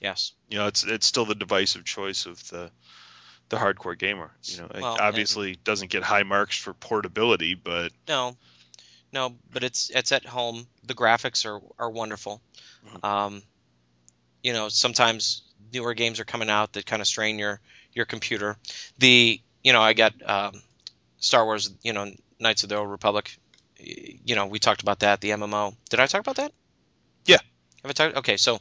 Yes. 0.00 0.32
You 0.48 0.58
know, 0.58 0.66
it's 0.66 0.84
it's 0.84 1.06
still 1.06 1.24
the 1.24 1.34
device 1.34 1.76
of 1.76 1.84
choice 1.84 2.26
of 2.26 2.46
the 2.48 2.70
the 3.48 3.56
hardcore 3.56 3.98
gamer. 3.98 4.30
You 4.44 4.58
know, 4.58 4.64
it 4.66 4.80
Well, 4.82 4.92
and- 4.92 5.00
obviously 5.00 5.56
doesn't 5.56 5.90
get 5.90 6.02
high 6.02 6.22
marks 6.24 6.56
for 6.58 6.72
portability, 6.74 7.54
but 7.54 7.92
No, 8.08 8.36
no, 9.12 9.34
but 9.52 9.62
it's 9.64 9.90
it's 9.90 10.12
at 10.12 10.24
home. 10.26 10.66
The 10.84 10.94
graphics 10.94 11.44
are 11.46 11.60
are 11.78 11.90
wonderful. 11.90 12.40
Mhm. 12.86 13.04
Um, 13.04 13.42
you 14.42 14.52
know, 14.52 14.68
sometimes 14.68 15.42
newer 15.74 15.94
games 15.94 16.20
are 16.20 16.24
coming 16.24 16.48
out 16.48 16.72
that 16.72 16.86
kind 16.86 17.02
of 17.02 17.08
strain 17.08 17.38
your 17.38 17.60
your 17.92 18.04
computer. 18.06 18.56
The 18.98 19.40
you 19.62 19.72
know, 19.72 19.82
I 19.82 19.92
got 19.92 20.12
um, 20.24 20.62
Star 21.18 21.44
Wars. 21.44 21.70
You 21.82 21.92
know, 21.92 22.10
Knights 22.40 22.62
of 22.62 22.68
the 22.68 22.76
Old 22.76 22.90
Republic. 22.90 23.36
You 23.78 24.34
know, 24.34 24.46
we 24.46 24.58
talked 24.58 24.82
about 24.82 25.00
that. 25.00 25.20
The 25.20 25.30
MMO. 25.30 25.74
Did 25.90 26.00
I 26.00 26.06
talk 26.06 26.20
about 26.20 26.36
that? 26.36 26.52
Yeah. 27.26 27.38
Have 27.82 27.90
I 27.90 27.92
talked? 27.92 28.16
Okay, 28.18 28.36
so 28.36 28.60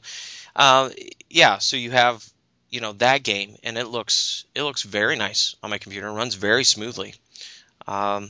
uh, 0.56 0.90
yeah, 1.30 1.60
so 1.60 1.78
you 1.78 1.92
have 1.92 2.28
you 2.70 2.82
know 2.82 2.94
that 2.94 3.24
game, 3.24 3.56
and 3.64 3.78
it 3.78 3.88
looks 3.88 4.46
it 4.56 4.64
looks 4.64 4.82
very 4.84 5.16
nice 5.16 5.56
on 5.64 5.70
my 5.70 5.78
computer. 5.78 6.08
It 6.08 6.14
runs 6.14 6.36
very 6.36 6.64
smoothly. 6.64 7.16
Um, 7.88 8.24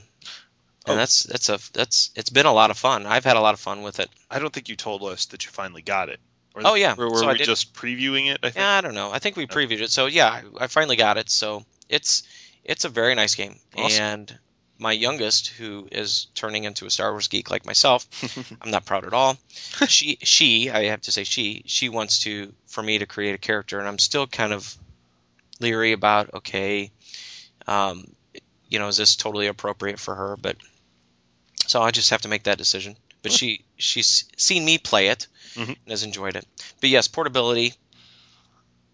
and 0.86 0.96
Oh. 0.96 0.96
that's 0.96 1.24
that's 1.24 1.50
a 1.50 1.60
that's 1.72 2.12
it's 2.16 2.30
been 2.30 2.46
a 2.46 2.54
lot 2.54 2.70
of 2.72 2.78
fun. 2.78 3.06
I've 3.06 3.24
had 3.24 3.38
a 3.38 3.42
lot 3.42 3.54
of 3.54 3.60
fun 3.60 3.84
with 3.84 4.00
it. 4.00 4.10
I 4.30 4.40
don't 4.40 4.52
think 4.54 4.68
you 4.68 4.76
told 4.76 5.02
us 5.04 5.28
that 5.28 5.46
you 5.46 5.52
finally 5.52 5.82
got 5.82 6.10
it. 6.10 6.20
Or 6.54 6.62
Oh, 6.66 6.74
yeah. 6.76 6.96
or 6.98 7.10
were 7.10 7.18
So 7.18 7.28
we 7.28 7.38
just 7.40 7.74
previewing 7.74 8.28
it? 8.32 8.40
I 8.44 8.50
think. 8.50 8.58
Yeah, 8.58 8.70
I 8.78 8.82
don't 8.82 8.94
know. 8.96 9.12
I 9.12 9.20
think 9.20 9.36
we 9.36 9.48
previewed 9.48 9.82
it, 9.82 9.92
so 9.92 10.06
yeah, 10.06 10.28
I, 10.30 10.44
I 10.66 10.68
finally 10.68 10.96
got 10.96 11.18
it. 11.18 11.30
So 11.30 11.66
it's 11.90 12.24
it's 12.64 12.86
a 12.86 12.90
very 12.90 13.16
nice 13.16 13.36
game, 13.36 13.56
Awesome. 13.76 14.02
and 14.04 14.40
my 14.80 14.92
youngest, 14.92 15.48
who 15.50 15.88
is 15.92 16.28
turning 16.36 16.64
into 16.66 16.86
a 16.86 16.90
Star 16.90 17.12
Wars 17.12 17.28
geek 17.28 17.50
like 17.52 17.66
myself, 17.66 18.08
I'm 18.62 18.72
not 18.72 18.86
proud 18.86 19.06
at 19.06 19.14
all. 19.14 19.38
she 19.88 20.18
she 20.22 20.70
I 20.70 20.86
have 20.86 21.02
to 21.02 21.12
say 21.12 21.24
she 21.24 21.64
she 21.66 21.90
wants 21.90 22.20
to 22.20 22.54
for 22.68 22.82
me 22.84 23.00
to 23.00 23.06
create 23.06 23.34
a 23.36 23.38
character, 23.40 23.80
and 23.80 23.88
I'm 23.88 24.00
still 24.00 24.28
kind 24.28 24.54
of 24.54 24.76
leery 25.60 25.92
about 25.94 26.34
okay, 26.36 26.92
um, 27.68 28.06
you 28.70 28.80
know, 28.80 28.88
is 28.88 28.98
this 28.98 29.16
totally 29.16 29.48
appropriate 29.48 30.00
for 30.00 30.14
her? 30.16 30.38
But 30.42 30.58
so 31.68 31.82
I 31.82 31.92
just 31.92 32.10
have 32.10 32.22
to 32.22 32.28
make 32.28 32.44
that 32.44 32.58
decision. 32.58 32.96
But 33.24 33.32
she 33.32 33.66
she's 33.78 34.26
seen 34.38 34.64
me 34.66 34.78
play 34.78 35.08
it 35.08 35.28
Mhm. 35.56 35.70
and 35.70 35.90
has 35.90 36.04
enjoyed 36.04 36.36
it. 36.36 36.46
But 36.82 36.90
yes, 36.92 37.08
portability. 37.08 37.74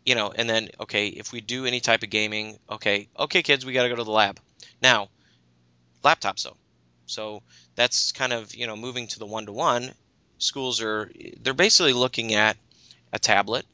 You 0.05 0.15
know, 0.15 0.31
and 0.31 0.49
then 0.49 0.69
okay, 0.79 1.07
if 1.07 1.31
we 1.31 1.41
do 1.41 1.65
any 1.65 1.81
type 1.81 2.03
of 2.03 2.09
gaming, 2.09 2.57
okay, 2.69 3.09
okay, 3.17 3.43
kids, 3.43 3.65
we 3.65 3.73
got 3.73 3.83
to 3.83 3.89
go 3.89 3.95
to 3.95 4.03
the 4.03 4.11
lab. 4.11 4.39
Now, 4.81 5.09
laptops 6.03 6.43
though. 6.43 6.57
So 7.05 7.41
that's 7.75 8.11
kind 8.11 8.33
of 8.33 8.55
you 8.55 8.65
know 8.67 8.75
moving 8.75 9.07
to 9.07 9.19
the 9.19 9.25
one 9.25 9.45
to 9.47 9.51
one. 9.51 9.91
Schools 10.37 10.81
are 10.81 11.11
they're 11.41 11.53
basically 11.53 11.93
looking 11.93 12.33
at 12.33 12.55
a 13.11 13.19
tablet 13.19 13.65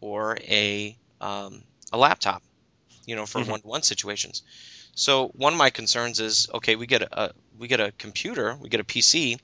or 0.00 0.38
a 0.40 0.96
um, 1.20 1.62
a 1.92 1.98
laptop, 1.98 2.42
you 3.06 3.16
know, 3.16 3.26
for 3.26 3.40
Mhm. 3.40 3.48
one 3.48 3.60
to 3.60 3.66
one 3.66 3.82
situations. 3.82 4.42
So 4.94 5.28
one 5.28 5.52
of 5.52 5.58
my 5.58 5.70
concerns 5.70 6.20
is 6.20 6.48
okay, 6.54 6.76
we 6.76 6.86
get 6.86 7.02
a, 7.02 7.32
we 7.58 7.68
get 7.68 7.80
a 7.80 7.92
computer, 7.92 8.56
we 8.60 8.68
get 8.68 8.80
a 8.80 8.84
PC. 8.84 9.38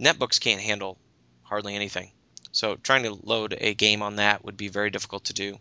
Netbooks 0.00 0.40
can't 0.40 0.60
handle 0.60 0.98
hardly 1.42 1.74
anything. 1.74 2.10
So 2.52 2.76
trying 2.76 3.02
to 3.04 3.12
load 3.14 3.56
a 3.58 3.74
game 3.74 4.02
on 4.02 4.16
that 4.16 4.44
would 4.44 4.56
be 4.56 4.68
very 4.68 4.90
difficult 4.90 5.24
to 5.24 5.32
do. 5.32 5.58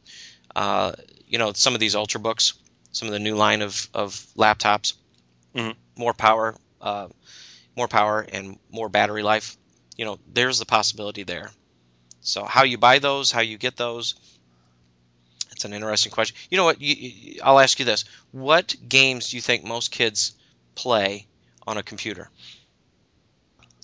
Uh, 0.55 0.93
you 1.25 1.37
know, 1.39 1.53
some 1.53 1.73
of 1.73 1.79
these 1.79 1.95
ultrabooks, 1.95 2.53
some 2.91 3.07
of 3.07 3.13
the 3.13 3.19
new 3.19 3.35
line 3.35 3.61
of, 3.61 3.89
of 3.93 4.13
laptops, 4.37 4.93
Mhm. 5.55 5.75
more 5.97 6.13
power, 6.13 6.55
uh, 6.81 7.07
more 7.75 7.87
power 7.87 8.21
and 8.21 8.59
more 8.69 8.89
battery 8.89 9.23
life. 9.23 9.57
You 9.97 10.05
know, 10.05 10.19
there's 10.27 10.59
the 10.59 10.65
possibility 10.65 11.23
there. 11.23 11.51
So 12.21 12.45
how 12.45 12.63
you 12.63 12.77
buy 12.77 12.99
those, 12.99 13.31
how 13.31 13.41
you 13.41 13.57
get 13.57 13.75
those, 13.77 14.15
it's 15.63 15.71
an 15.71 15.73
interesting 15.73 16.11
question. 16.11 16.35
You 16.49 16.57
know 16.57 16.65
what? 16.65 16.81
You, 16.81 16.93
you, 16.93 17.41
I'll 17.41 17.59
ask 17.59 17.79
you 17.79 17.85
this: 17.85 18.03
What 18.31 18.75
games 18.87 19.29
do 19.29 19.37
you 19.37 19.41
think 19.41 19.63
most 19.63 19.91
kids 19.91 20.33
play 20.75 21.25
on 21.65 21.77
a 21.77 21.83
computer? 21.83 22.29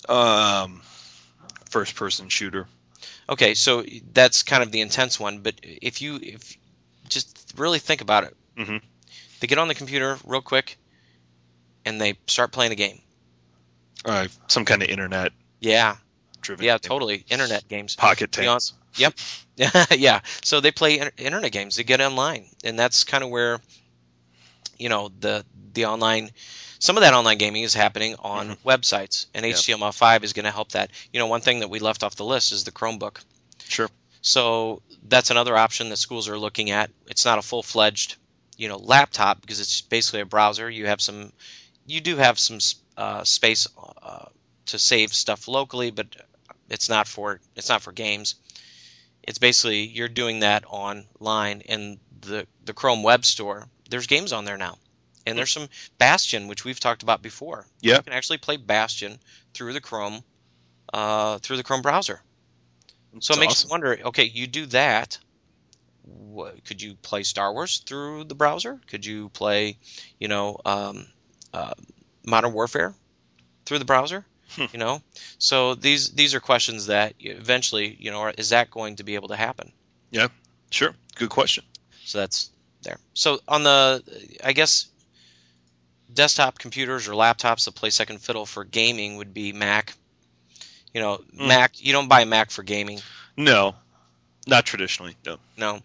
Um, 0.09 0.81
first 1.69 1.95
person 1.95 2.27
shooter. 2.27 2.67
Okay, 3.29 3.53
so 3.53 3.85
that's 4.11 4.43
kind 4.43 4.61
of 4.61 4.71
the 4.71 4.81
intense 4.81 5.19
one. 5.19 5.39
But 5.39 5.55
if 5.63 6.01
you 6.01 6.19
if 6.21 6.57
just 7.07 7.53
really 7.55 7.79
think 7.79 8.01
about 8.01 8.25
it, 8.25 8.35
Mhm. 8.57 8.81
they 9.39 9.47
get 9.47 9.57
on 9.57 9.69
the 9.69 9.75
computer 9.75 10.17
real 10.25 10.41
quick, 10.41 10.77
and 11.85 12.01
they 12.01 12.17
start 12.27 12.51
playing 12.51 12.73
a 12.73 12.75
game. 12.75 13.01
Uh, 14.03 14.27
some 14.47 14.65
kind 14.65 14.81
of 14.83 14.89
internet 14.89 15.31
Yeah, 15.61 15.95
driven. 16.41 16.65
yeah, 16.65 16.73
game. 16.73 16.79
totally. 16.89 17.25
Internet 17.29 17.67
games. 17.67 17.95
Pocket 17.95 18.35
be 18.37 18.47
honest- 18.47 18.75
yeah, 19.91 20.21
so 20.43 20.61
they 20.61 20.71
play 20.71 20.97
inter- 20.99 21.11
internet 21.17 21.51
games. 21.51 21.75
They 21.75 21.83
get 21.83 22.01
online, 22.01 22.45
and 22.63 22.77
that's 22.79 23.03
kind 23.03 23.23
of 23.23 23.29
where, 23.29 23.59
you 24.77 24.89
know, 24.89 25.09
the 25.19 25.45
the 25.73 25.85
online, 25.85 26.29
some 26.79 26.97
of 26.97 27.01
that 27.01 27.13
online 27.13 27.37
gaming 27.37 27.63
is 27.63 27.73
happening 27.73 28.15
on 28.19 28.55
websites, 28.65 29.27
and 29.33 29.45
Yeah. 29.45 29.51
HTML5 29.53 30.23
is 30.23 30.33
going 30.33 30.45
to 30.45 30.51
help 30.51 30.71
that. 30.71 30.89
You 31.13 31.19
know, 31.19 31.27
one 31.27 31.41
thing 31.41 31.59
that 31.59 31.69
we 31.69 31.79
left 31.79 32.03
off 32.03 32.15
the 32.15 32.25
list 32.25 32.51
is 32.51 32.63
the 32.63 32.71
Chromebook. 32.71 33.21
Sure. 33.67 33.89
So 34.21 34.81
that's 35.07 35.29
another 35.29 35.55
option 35.55 35.89
that 35.89 35.97
schools 35.97 36.27
are 36.27 36.37
looking 36.37 36.71
at. 36.71 36.89
It's 37.07 37.25
not 37.25 37.37
a 37.37 37.41
full 37.41 37.63
fledged, 37.63 38.15
you 38.57 38.67
know, 38.67 38.77
laptop 38.77 39.41
because 39.41 39.59
it's 39.59 39.81
basically 39.81 40.21
a 40.21 40.25
browser. 40.25 40.69
You 40.69 40.87
have 40.87 41.01
some, 41.01 41.31
you 41.85 42.01
do 42.01 42.15
have 42.17 42.39
some 42.39 42.57
uh, 42.97 43.23
space 43.23 43.67
uh, 44.01 44.25
to 44.67 44.79
save 44.79 45.13
stuff 45.13 45.47
locally, 45.47 45.91
but 45.91 46.07
it's 46.69 46.89
not 46.89 47.07
for 47.07 47.39
it's 47.55 47.69
not 47.69 47.81
for 47.81 47.91
games. 47.91 48.35
It's 49.23 49.37
basically 49.37 49.81
you're 49.87 50.07
doing 50.07 50.41
that 50.41 50.63
online 50.67 51.61
in 51.61 51.99
the 52.21 52.47
the 52.65 52.73
Chrome 52.73 53.03
Web 53.03 53.25
Store. 53.25 53.67
There's 53.89 54.07
games 54.07 54.33
on 54.33 54.45
there 54.45 54.57
now, 54.57 54.77
and 55.25 55.37
there's 55.37 55.51
some 55.51 55.67
Bastion, 55.97 56.47
which 56.47 56.63
we've 56.63 56.79
talked 56.79 57.03
about 57.03 57.21
before. 57.21 57.65
Yeah. 57.81 57.97
you 57.97 58.03
can 58.03 58.13
actually 58.13 58.37
play 58.37 58.57
Bastion 58.57 59.19
through 59.53 59.73
the 59.73 59.81
Chrome, 59.81 60.23
uh, 60.93 61.39
through 61.39 61.57
the 61.57 61.63
Chrome 61.63 61.81
browser. 61.81 62.21
So 63.19 63.33
it 63.33 63.39
makes 63.39 63.53
awesome. 63.53 63.67
you 63.67 63.71
wonder. 63.71 63.99
Okay, 64.05 64.25
you 64.25 64.47
do 64.47 64.67
that. 64.67 65.17
What, 66.03 66.63
could 66.65 66.81
you 66.81 66.95
play 66.95 67.23
Star 67.23 67.51
Wars 67.51 67.79
through 67.79 68.25
the 68.25 68.35
browser? 68.35 68.79
Could 68.87 69.05
you 69.05 69.29
play, 69.29 69.77
you 70.19 70.27
know, 70.27 70.59
um, 70.65 71.07
uh, 71.53 71.73
Modern 72.25 72.53
Warfare 72.53 72.93
through 73.65 73.79
the 73.79 73.85
browser? 73.85 74.25
Hmm. 74.55 74.65
You 74.73 74.79
know, 74.79 75.01
so 75.37 75.75
these 75.75 76.11
these 76.11 76.33
are 76.33 76.39
questions 76.39 76.87
that 76.87 77.13
eventually, 77.19 77.95
you 77.99 78.11
know, 78.11 78.31
is 78.35 78.49
that 78.49 78.71
going 78.71 78.95
to 78.97 79.03
be 79.03 79.15
able 79.15 79.27
to 79.29 79.35
happen? 79.35 79.71
Yeah, 80.11 80.27
sure. 80.71 80.95
Good 81.15 81.29
question. 81.29 81.63
So 82.05 82.17
that's 82.19 82.49
there. 82.81 82.97
So 83.13 83.39
on 83.47 83.63
the, 83.63 84.03
I 84.43 84.53
guess, 84.53 84.87
desktop 86.11 86.57
computers 86.57 87.07
or 87.07 87.11
laptops 87.11 87.65
that 87.65 87.75
play 87.75 87.89
second 87.91 88.19
fiddle 88.21 88.45
for 88.45 88.63
gaming 88.63 89.17
would 89.17 89.33
be 89.33 89.53
Mac. 89.53 89.93
You 90.93 91.01
know, 91.01 91.17
Mm. 91.37 91.47
Mac. 91.47 91.85
You 91.85 91.93
don't 91.93 92.07
buy 92.07 92.21
a 92.21 92.25
Mac 92.25 92.49
for 92.49 92.63
gaming. 92.63 92.99
No, 93.37 93.75
not 94.47 94.65
traditionally. 94.65 95.15
No. 95.25 95.37
No. 95.57 95.81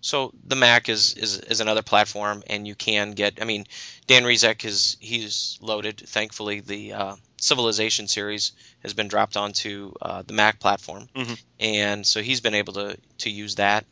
So 0.00 0.32
the 0.46 0.56
Mac 0.56 0.88
is, 0.88 1.14
is 1.14 1.38
is 1.40 1.60
another 1.60 1.82
platform, 1.82 2.42
and 2.48 2.66
you 2.66 2.74
can 2.74 3.12
get. 3.12 3.42
I 3.42 3.44
mean, 3.44 3.66
Dan 4.06 4.22
Rezac 4.22 4.64
is 4.64 4.96
he's 5.00 5.58
loaded. 5.60 5.98
Thankfully, 5.98 6.60
the 6.60 6.92
uh, 6.92 7.16
Civilization 7.38 8.08
series 8.08 8.52
has 8.80 8.94
been 8.94 9.08
dropped 9.08 9.36
onto 9.36 9.92
uh, 10.00 10.22
the 10.22 10.32
Mac 10.32 10.58
platform, 10.58 11.08
Mhm. 11.14 11.42
and 11.60 12.06
so 12.06 12.22
he's 12.22 12.40
been 12.40 12.54
able 12.54 12.72
to 12.74 12.96
to 13.18 13.30
use 13.30 13.56
that. 13.56 13.84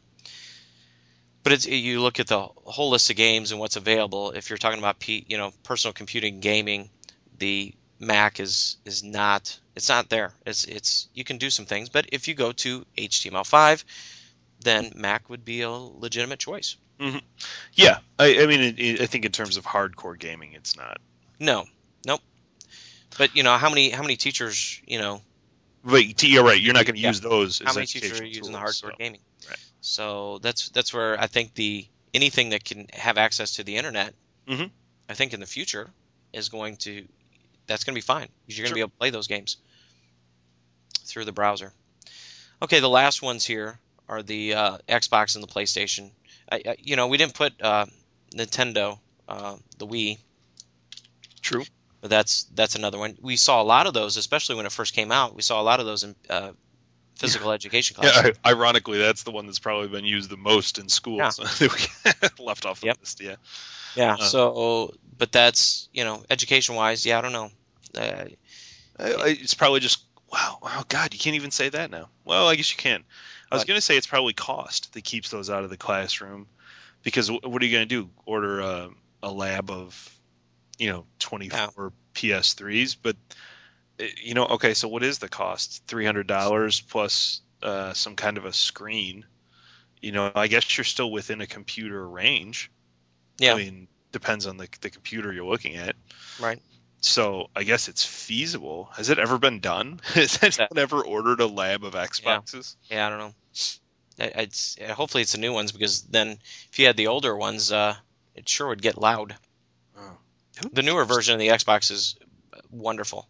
But 1.43 1.53
it's 1.53 1.67
you 1.67 2.01
look 2.01 2.21
at 2.21 2.27
the 2.27 2.41
whole 2.41 2.91
list 2.91 3.11
of 3.11 3.17
games 3.17 3.51
and 3.51 3.61
what's 3.61 3.77
available. 3.77 4.31
If 4.31 4.49
you're 4.49 4.57
talking 4.59 4.79
about 4.79 4.99
P, 4.99 5.25
you 5.29 5.37
know 5.37 5.53
personal 5.63 5.93
computing 5.93 6.41
gaming, 6.41 6.89
the 7.39 7.75
Mac 8.01 8.41
is 8.41 8.79
is 8.87 9.03
not 9.05 9.59
it's 9.77 9.89
not 9.91 10.09
there. 10.09 10.33
It's 10.47 10.65
it's 10.65 11.09
you 11.13 11.23
can 11.25 11.37
do 11.39 11.51
some 11.51 11.67
things, 11.67 11.91
but 11.91 12.07
if 12.13 12.29
you 12.29 12.35
go 12.35 12.53
to 12.53 12.87
HTML5, 12.97 13.85
then 14.61 14.93
Mac 14.97 15.29
would 15.29 15.45
be 15.45 15.61
a 15.63 15.71
legitimate 15.71 16.39
choice. 16.39 16.77
Yeah. 17.75 17.99
I, 18.19 18.39
I 18.41 18.47
mean, 18.47 18.61
it, 18.61 18.79
it, 18.79 19.01
I 19.03 19.07
think 19.07 19.25
in 19.27 19.33
terms 19.33 19.57
of 19.59 19.65
hardcore 19.67 20.19
gaming, 20.19 20.53
it's 20.55 20.77
not. 20.77 20.99
No. 21.39 21.67
But 23.19 23.37
you 23.37 23.43
know 23.43 23.57
how 23.57 23.69
many 23.69 23.91
how 23.91 24.03
many 24.03 24.17
teachers 24.17 24.81
you 24.87 24.99
know 24.99 25.23
But 25.85 26.23
you're 26.23 26.45
right. 26.45 26.61
You're 26.61 26.75
not 26.75 26.87
going 26.87 26.97
to 26.97 27.01
Yeah. 27.01 27.09
use 27.09 27.21
those. 27.21 27.61
how 27.65 27.75
many 27.75 27.87
teachers 27.87 28.21
are 28.21 28.25
using 28.25 28.53
the 28.53 28.59
tools, 28.59 28.81
hardcore 28.83 28.91
so. 28.93 28.97
gaming? 28.99 29.21
Right. 29.49 29.59
So 29.81 30.39
that's 30.39 30.69
that's 30.71 30.93
where 30.95 31.21
I 31.21 31.27
think 31.27 31.55
the 31.55 31.87
anything 32.13 32.51
that 32.51 32.65
can 32.65 32.87
have 32.93 33.19
access 33.19 33.57
to 33.57 33.65
the 33.65 33.77
internet, 33.77 34.15
Mhm. 34.49 34.71
I 35.09 35.15
think 35.15 35.33
in 35.35 35.41
the 35.41 35.47
future 35.47 35.91
is 36.33 36.49
going 36.49 36.77
to 36.79 37.07
that's 37.67 37.85
going 37.85 37.95
to 37.95 37.99
be 37.99 38.03
fine 38.03 38.29
because 38.47 38.59
you're 38.59 38.65
going 38.65 38.71
to 38.75 38.79
Sure. 38.81 38.87
be 38.87 38.89
able 38.89 38.91
to 38.91 38.97
play 38.99 39.11
those 39.11 39.27
games 39.27 39.57
through 41.05 41.25
the 41.25 41.33
browser. 41.33 41.73
Okay, 42.63 42.81
the 42.81 42.89
last 42.89 43.21
ones 43.23 43.45
here 43.45 43.79
are 44.09 44.23
the 44.23 44.55
uh, 44.55 44.79
Xbox 44.89 45.35
and 45.35 45.43
the 45.43 45.49
PlayStation. 45.49 46.11
I, 46.51 46.63
I, 46.67 46.77
you 46.79 46.97
know, 46.97 47.09
we 47.09 47.17
didn't 47.19 47.35
put 47.35 47.53
uh, 47.61 47.87
Nintendo, 48.35 48.99
uh, 49.29 49.57
the 49.79 49.87
Wii. 49.87 50.19
True. 51.43 51.65
But 52.05 52.11
that's 52.11 52.45
that's 52.55 52.75
another 52.75 52.99
one. 52.99 53.17
We 53.23 53.37
saw 53.37 53.63
a 53.63 53.65
lot 53.65 53.87
of 53.87 53.95
those, 53.95 54.19
especially 54.19 54.57
when 54.57 54.67
it 54.67 54.73
first 54.73 54.93
came 54.93 55.11
out. 55.11 55.35
We 55.35 55.41
saw 55.41 55.59
a 55.59 55.65
lot 55.65 55.81
of 55.81 55.87
those 55.87 56.05
in 56.05 56.15
uh, 56.29 56.51
physical 57.17 57.51
education 57.51 57.97
classes. 57.97 58.23
Yeah, 58.45 58.51
ironically, 58.53 58.99
that's 58.99 59.23
the 59.23 59.31
one 59.31 59.47
that's 59.47 59.59
probably 59.59 59.89
been 59.89 60.05
used 60.05 60.29
the 60.29 60.37
most 60.37 60.79
in 60.79 60.91
schools. 60.91 61.39
left 62.39 62.67
off 62.67 62.81
the 62.81 62.89
Yep. 62.89 62.97
list. 63.01 63.23
Yeah. 63.23 63.37
Yeah. 63.95 64.13
Uh, 64.13 64.17
so, 64.19 64.95
but 65.17 65.33
that's 65.33 65.89
you 65.95 66.05
know, 66.05 66.23
education 66.29 66.75
wise, 66.75 67.07
yeah, 67.07 67.17
I 67.17 67.23
don't 67.23 67.33
know. 67.33 67.51
Uh, 67.97 68.27
It's 68.99 69.55
probably 69.55 69.81
just 69.81 70.05
wow. 70.31 70.59
Oh 70.63 70.85
God, 70.87 71.15
you 71.15 71.19
can't 71.19 71.37
even 71.37 71.53
say 71.53 71.71
that 71.71 71.91
now. 71.91 72.11
Well, 72.27 72.49
I 72.49 72.57
guess 72.57 72.71
you 72.71 72.77
can. 72.77 73.03
I 73.51 73.55
was 73.55 73.65
going 73.65 73.79
to 73.79 73.81
say 73.81 73.97
it's 73.97 74.07
probably 74.07 74.35
cost 74.35 74.93
that 74.93 75.05
keeps 75.05 75.31
those 75.31 75.49
out 75.49 75.65
of 75.65 75.71
the 75.71 75.79
classroom, 75.79 76.49
because 77.03 77.31
what 77.31 77.63
are 77.63 77.65
you 77.65 77.73
going 77.73 77.89
to 77.89 78.03
do? 78.03 78.11
Order 78.27 78.61
a, 78.61 78.91
a 79.23 79.33
lab 79.33 79.71
of, 79.71 80.15
you 80.79 80.91
know, 80.91 81.07
24 81.19 81.93
PS3s, 82.15 82.97
but 83.01 83.17
uh, 84.01 84.05
you 84.23 84.35
know, 84.35 84.47
okay, 84.47 84.75
so 84.75 84.89
what 84.89 85.03
is 85.03 85.19
the 85.19 85.29
cost? 85.29 85.83
Three 85.87 86.05
hundred 86.05 86.27
dollars 86.27 86.81
plus 86.81 87.41
uh, 87.63 87.93
some 87.93 88.17
kind 88.17 88.39
of 88.39 88.45
a 88.45 88.53
screen. 88.53 89.25
You 90.01 90.13
know, 90.13 90.31
I 90.35 90.49
guess 90.49 90.77
you're 90.77 90.85
still 90.85 91.11
within 91.11 91.41
a 91.41 91.47
computer 91.47 92.07
range. 92.07 92.71
yeah. 93.39 93.55
I 93.55 93.57
mean, 93.57 93.89
depends 94.13 94.47
on 94.47 94.57
the 94.57 94.69
the 94.81 94.91
computer 94.91 95.33
you're 95.33 95.47
looking 95.47 95.77
at. 95.77 95.97
Right. 96.41 96.61
So 97.01 97.49
I 97.55 97.65
guess 97.65 97.89
it's 97.89 98.05
feasible. 98.05 98.89
Has 98.97 99.11
it 99.11 99.19
ever 99.19 99.39
been 99.39 99.61
done? 99.61 100.01
Has 100.15 100.39
anyone 100.43 100.79
ever 100.79 101.03
ordered 101.03 101.41
a 101.41 101.47
lab 101.47 101.85
of 101.85 101.95
Xboxes? 101.95 102.77
Yeah, 102.91 103.07
I 103.07 103.11
don't 103.11 103.19
know. 103.19 103.35
I- 104.21 104.43
It's 104.43 104.77
hopefully 104.91 105.23
it's 105.23 105.33
the 105.33 105.39
new 105.39 105.53
ones 105.53 105.73
because 105.73 106.03
then 106.03 106.39
if 106.73 106.79
you 106.79 106.87
had 106.87 106.97
the 106.97 107.09
older 107.09 107.37
ones, 107.37 107.73
uh, 107.73 107.95
it 108.35 108.49
sure 108.49 108.69
would 108.69 108.81
get 108.83 108.97
loud. 108.99 109.35
The 110.73 110.83
newer 110.83 111.05
version 111.05 111.35
of 111.35 111.41
the 111.41 111.49
Xbox 111.49 111.91
is 111.91 112.17
wonderful. 112.71 113.29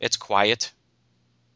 It's 0.00 0.16
quiet. 0.16 0.72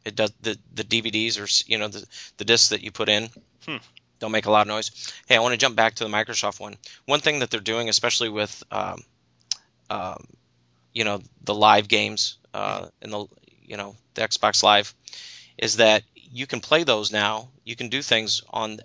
It 0.05 0.15
does 0.15 0.31
the 0.41 0.57
the 0.73 0.83
DVDs 0.83 1.39
or 1.39 1.47
you 1.69 1.77
know 1.77 1.87
the 1.87 2.05
the 2.37 2.45
discs 2.45 2.69
that 2.69 2.81
you 2.81 2.91
put 2.91 3.09
in 3.09 3.29
Hmm. 3.65 3.77
don't 4.19 4.31
make 4.31 4.45
a 4.47 4.51
lot 4.51 4.61
of 4.61 4.67
noise. 4.67 4.91
Hey, 5.27 5.35
I 5.35 5.39
want 5.39 5.53
to 5.53 5.57
jump 5.57 5.75
back 5.75 5.95
to 5.95 6.03
the 6.03 6.09
Microsoft 6.09 6.59
one. 6.59 6.77
One 7.05 7.19
thing 7.19 7.39
that 7.39 7.51
they're 7.51 7.59
doing, 7.59 7.89
especially 7.89 8.29
with 8.29 8.63
um, 8.71 9.03
um, 9.89 10.25
you 10.93 11.03
know 11.03 11.21
the 11.43 11.53
live 11.53 11.87
games 11.87 12.37
uh, 12.53 12.87
and 13.01 13.13
the 13.13 13.25
you 13.61 13.77
know 13.77 13.95
the 14.15 14.21
Xbox 14.21 14.63
Live, 14.63 14.93
is 15.57 15.77
that 15.77 16.03
you 16.15 16.47
can 16.47 16.59
play 16.61 16.83
those 16.83 17.11
now. 17.11 17.49
You 17.63 17.75
can 17.75 17.89
do 17.89 18.01
things 18.01 18.41
on. 18.49 18.79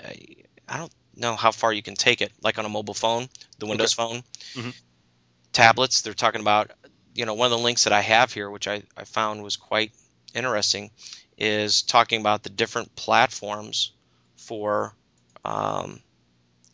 I 0.69 0.79
don't 0.79 0.93
know 1.15 1.37
how 1.37 1.51
far 1.51 1.73
you 1.73 1.83
can 1.83 1.95
take 1.95 2.21
it, 2.21 2.33
like 2.43 2.59
on 2.59 2.67
a 2.67 2.69
mobile 2.69 2.95
phone, 2.95 3.29
the 3.59 3.67
Windows 3.67 3.95
phone, 3.95 4.23
Mhm. 4.55 4.75
Tablets. 5.57 6.03
They're 6.03 6.15
talking 6.15 6.43
about, 6.43 6.71
you 7.15 7.27
know, 7.27 7.35
one 7.35 7.47
of 7.53 7.59
the 7.59 7.65
links 7.65 7.85
that 7.85 7.93
I 7.93 8.03
have 8.03 8.33
here, 8.33 8.51
which 8.51 8.69
I, 8.69 8.83
I 8.97 9.05
found 9.05 9.43
was 9.43 9.57
quite 9.57 9.93
interesting, 10.35 10.91
is 11.39 11.83
talking 11.83 12.21
about 12.21 12.45
the 12.45 12.51
different 12.51 12.95
platforms 12.97 13.93
for, 14.37 14.95
um, 15.45 16.03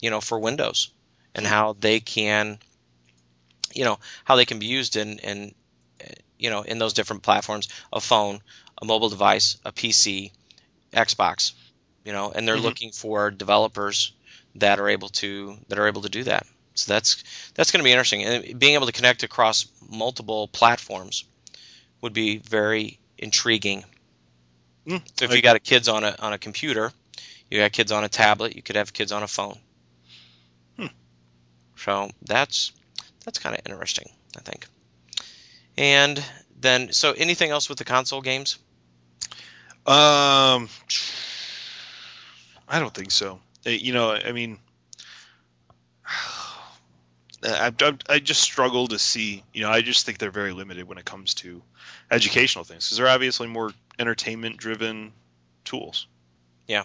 you 0.01 0.09
know, 0.11 0.21
for 0.21 0.39
Windows 0.39 0.91
and 1.35 1.45
how 1.47 1.73
they 1.79 1.99
can, 2.01 2.59
you 3.73 3.83
know, 3.85 3.99
how 4.25 4.35
they 4.35 4.45
can 4.45 4.59
be 4.59 4.65
used 4.67 4.95
in, 4.97 5.19
in 5.19 5.53
you 6.37 6.49
know, 6.49 6.63
in 6.63 6.79
those 6.79 6.93
different 6.93 7.23
platforms, 7.23 7.69
a 7.93 8.01
phone, 8.01 8.41
a 8.81 8.85
mobile 8.85 9.09
device, 9.09 9.57
a 9.65 9.71
PC, 9.73 10.33
Xbox, 10.93 11.53
you 12.05 12.13
know, 12.13 12.31
and 12.31 12.47
they're 12.47 12.59
Mhm. 12.59 12.59
looking 12.59 12.91
for 12.91 13.31
developers 13.31 14.13
that 14.55 14.79
are 14.79 14.89
able 14.89 15.09
to 15.09 15.57
that 15.69 15.79
are 15.79 15.87
able 15.87 16.01
to 16.03 16.09
do 16.09 16.23
that. 16.25 16.45
So 16.75 16.93
that's 16.93 17.23
that's 17.53 17.71
going 17.71 17.79
to 17.79 17.83
be 17.83 17.91
interesting, 17.91 18.23
and 18.23 18.59
being 18.59 18.73
able 18.73 18.87
to 18.87 18.91
connect 18.91 19.23
across 19.23 19.67
multiple 19.89 20.47
platforms 20.47 21.25
would 22.01 22.13
be 22.13 22.37
very 22.37 22.99
intriguing. 23.17 23.83
Mm, 24.87 25.01
So 25.17 25.25
if 25.25 25.31
I- 25.31 25.35
you 25.35 25.41
got 25.41 25.55
a 25.55 25.59
kids 25.59 25.87
on 25.87 26.03
a 26.03 26.15
on 26.19 26.33
a 26.33 26.37
computer, 26.37 26.91
you 27.49 27.59
got 27.59 27.71
kids 27.71 27.91
on 27.91 28.03
a 28.03 28.09
tablet, 28.09 28.55
you 28.55 28.61
could 28.61 28.75
have 28.75 28.91
kids 28.91 29.11
on 29.11 29.23
a 29.23 29.27
phone. 29.27 29.57
Hmm. 30.77 30.87
So 31.75 32.09
that's 32.23 32.71
that's 33.23 33.39
kind 33.39 33.55
of 33.55 33.61
interesting, 33.65 34.09
I 34.37 34.41
think. 34.41 34.67
And 35.77 36.23
then, 36.59 36.91
so 36.91 37.13
anything 37.13 37.49
else 37.51 37.69
with 37.69 37.77
the 37.77 37.85
console 37.85 38.21
games? 38.21 38.57
Um, 39.85 40.69
I 42.67 42.79
don't 42.79 42.93
think 42.93 43.11
so. 43.11 43.39
Uh, 43.65 43.71
You 43.71 43.93
know, 43.93 44.11
I 44.11 44.31
mean, 44.31 44.59
I, 47.43 47.71
I, 47.79 47.93
I 48.09 48.19
just 48.19 48.41
struggle 48.41 48.87
to 48.87 48.99
see. 48.99 49.43
You 49.53 49.61
know, 49.61 49.69
I 49.69 49.81
just 49.81 50.05
think 50.05 50.17
they're 50.17 50.31
very 50.31 50.53
limited 50.53 50.87
when 50.87 50.97
it 50.97 51.05
comes 51.05 51.33
to 51.35 51.61
educational 52.09 52.63
things 52.63 52.85
because 52.85 52.97
they're 52.97 53.07
obviously 53.07 53.47
more 53.47 53.71
entertainment-driven 53.99 55.11
tools. 55.65 56.07
Yeah. 56.67 56.83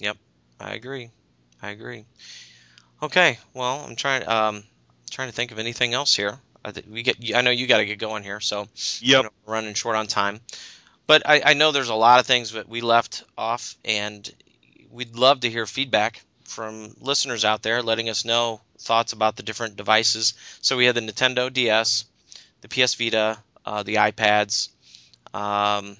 Yep, 0.00 0.16
I 0.60 0.74
agree. 0.74 1.10
I 1.62 1.70
agree. 1.70 2.04
Okay, 3.02 3.38
well, 3.54 3.84
I'm 3.86 3.96
trying 3.96 4.28
um 4.28 4.64
trying 5.10 5.28
to 5.28 5.34
think 5.34 5.52
of 5.52 5.58
anything 5.58 5.94
else 5.94 6.14
here. 6.16 6.38
I 6.64 6.72
we 6.88 7.02
get. 7.02 7.16
I 7.34 7.40
know 7.40 7.50
you 7.50 7.66
got 7.66 7.78
to 7.78 7.84
get 7.84 7.98
going 7.98 8.22
here, 8.22 8.40
so 8.40 8.60
Yep. 8.60 8.68
you 9.00 9.22
know, 9.22 9.30
we're 9.44 9.54
running 9.54 9.74
short 9.74 9.96
on 9.96 10.06
time. 10.06 10.40
But 11.06 11.22
I, 11.28 11.42
I 11.44 11.54
know 11.54 11.72
there's 11.72 11.88
a 11.88 11.94
lot 11.94 12.20
of 12.20 12.26
things 12.26 12.52
that 12.52 12.68
we 12.68 12.80
left 12.80 13.24
off, 13.36 13.76
and 13.84 14.28
we'd 14.90 15.16
love 15.16 15.40
to 15.40 15.50
hear 15.50 15.66
feedback 15.66 16.22
from 16.44 16.94
listeners 17.00 17.44
out 17.44 17.62
there, 17.62 17.82
letting 17.82 18.08
us 18.10 18.24
know 18.24 18.60
thoughts 18.78 19.12
about 19.12 19.36
the 19.36 19.42
different 19.42 19.76
devices. 19.76 20.34
So 20.60 20.76
we 20.76 20.86
had 20.86 20.94
the 20.94 21.00
Nintendo 21.00 21.52
DS, 21.52 22.04
the 22.62 22.68
PS 22.68 22.94
Vita, 22.94 23.38
uh, 23.64 23.82
the 23.82 23.96
iPads. 23.96 24.68
Um, 25.34 25.96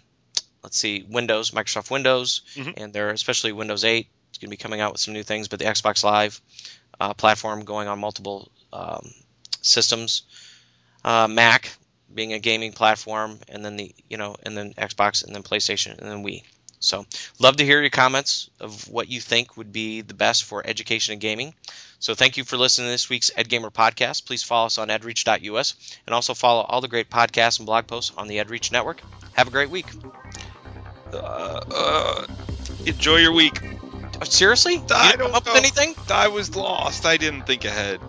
let's 0.63 0.77
see, 0.79 1.05
Windows, 1.09 1.51
Microsoft 1.53 1.91
Windows, 1.91 2.43
Mhm. 2.57 2.75
and 2.77 2.93
they're 2.93 3.11
especially 3.11 3.53
Windows 3.53 3.85
8. 3.85 4.09
It's 4.31 4.39
going 4.39 4.49
to 4.49 4.57
be 4.57 4.57
coming 4.57 4.81
out 4.81 4.93
with 4.93 5.01
some 5.01 5.15
new 5.15 5.23
things, 5.23 5.49
but 5.49 5.59
the 5.59 5.65
Xbox 5.67 6.03
Live 6.05 6.41
uh, 7.01 7.15
platform 7.15 7.65
going 7.65 7.89
on 7.89 7.99
multiple 7.99 8.51
um, 8.73 9.11
systems. 9.63 10.23
Uh, 11.05 11.27
Mac 11.29 11.71
being 12.15 12.33
a 12.33 12.39
gaming 12.39 12.73
platform, 12.73 13.39
and 13.49 13.65
then 13.65 13.77
the 13.77 13.95
you 14.09 14.17
know, 14.19 14.37
and 14.45 14.57
then 14.57 14.75
Xbox, 14.75 15.25
and 15.25 15.35
then 15.35 15.43
PlayStation, 15.43 15.99
and 15.99 16.09
then 16.11 16.23
Wii. 16.25 16.45
So, 16.83 17.07
love 17.39 17.57
to 17.59 17.65
hear 17.65 17.81
your 17.81 17.91
comments 17.91 18.51
of 18.61 18.89
what 18.89 19.09
you 19.09 19.21
think 19.21 19.57
would 19.57 19.73
be 19.73 20.03
the 20.03 20.15
best 20.15 20.45
for 20.45 20.67
education 20.67 21.13
and 21.13 21.21
gaming. 21.21 21.55
So, 22.01 22.15
thank 22.15 22.37
you 22.37 22.45
for 22.45 22.57
listening 22.59 22.89
to 22.89 22.93
this 22.93 23.09
week's 23.09 23.31
EdGamer 23.31 23.73
podcast. 23.73 24.27
Please 24.27 24.43
follow 24.43 24.67
us 24.67 24.79
on 24.79 24.89
edreach.us 24.89 25.75
and 26.07 26.15
also 26.15 26.35
follow 26.35 26.63
all 26.63 26.81
the 26.81 26.89
great 26.89 27.11
podcasts 27.11 27.59
and 27.59 27.67
blog 27.67 27.87
posts 27.87 28.13
on 28.17 28.29
the 28.29 28.39
EdReach 28.39 28.73
network. 28.73 29.03
Have 29.33 29.49
a 29.49 29.53
great 29.53 29.71
week. 29.71 29.93
Uh, 31.13 31.61
uh, 31.71 32.27
enjoy 32.87 33.17
your 33.17 33.33
week. 33.33 33.61
Oh, 34.21 34.25
seriously? 34.25 34.75
You 34.75 34.85
I 34.91 35.17
don't 35.17 35.35
up 35.35 35.47
with 35.47 35.57
anything? 35.57 35.95
I 36.11 36.29
was 36.29 36.55
lost. 36.57 37.07
I 37.07 37.17
didn't 37.17 37.45
think 37.45 37.65
ahead. 37.65 38.01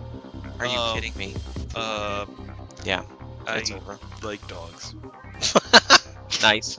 Are 0.58 0.66
you 0.66 0.78
Um, 0.78 0.94
kidding 0.94 1.14
me? 1.16 1.38
Uh, 1.74 2.26
Yeah, 2.84 3.04
I 3.46 3.58
it's 3.58 3.70
over. 3.70 3.98
like 4.22 4.46
dogs. 4.46 4.94
nice. 6.42 6.78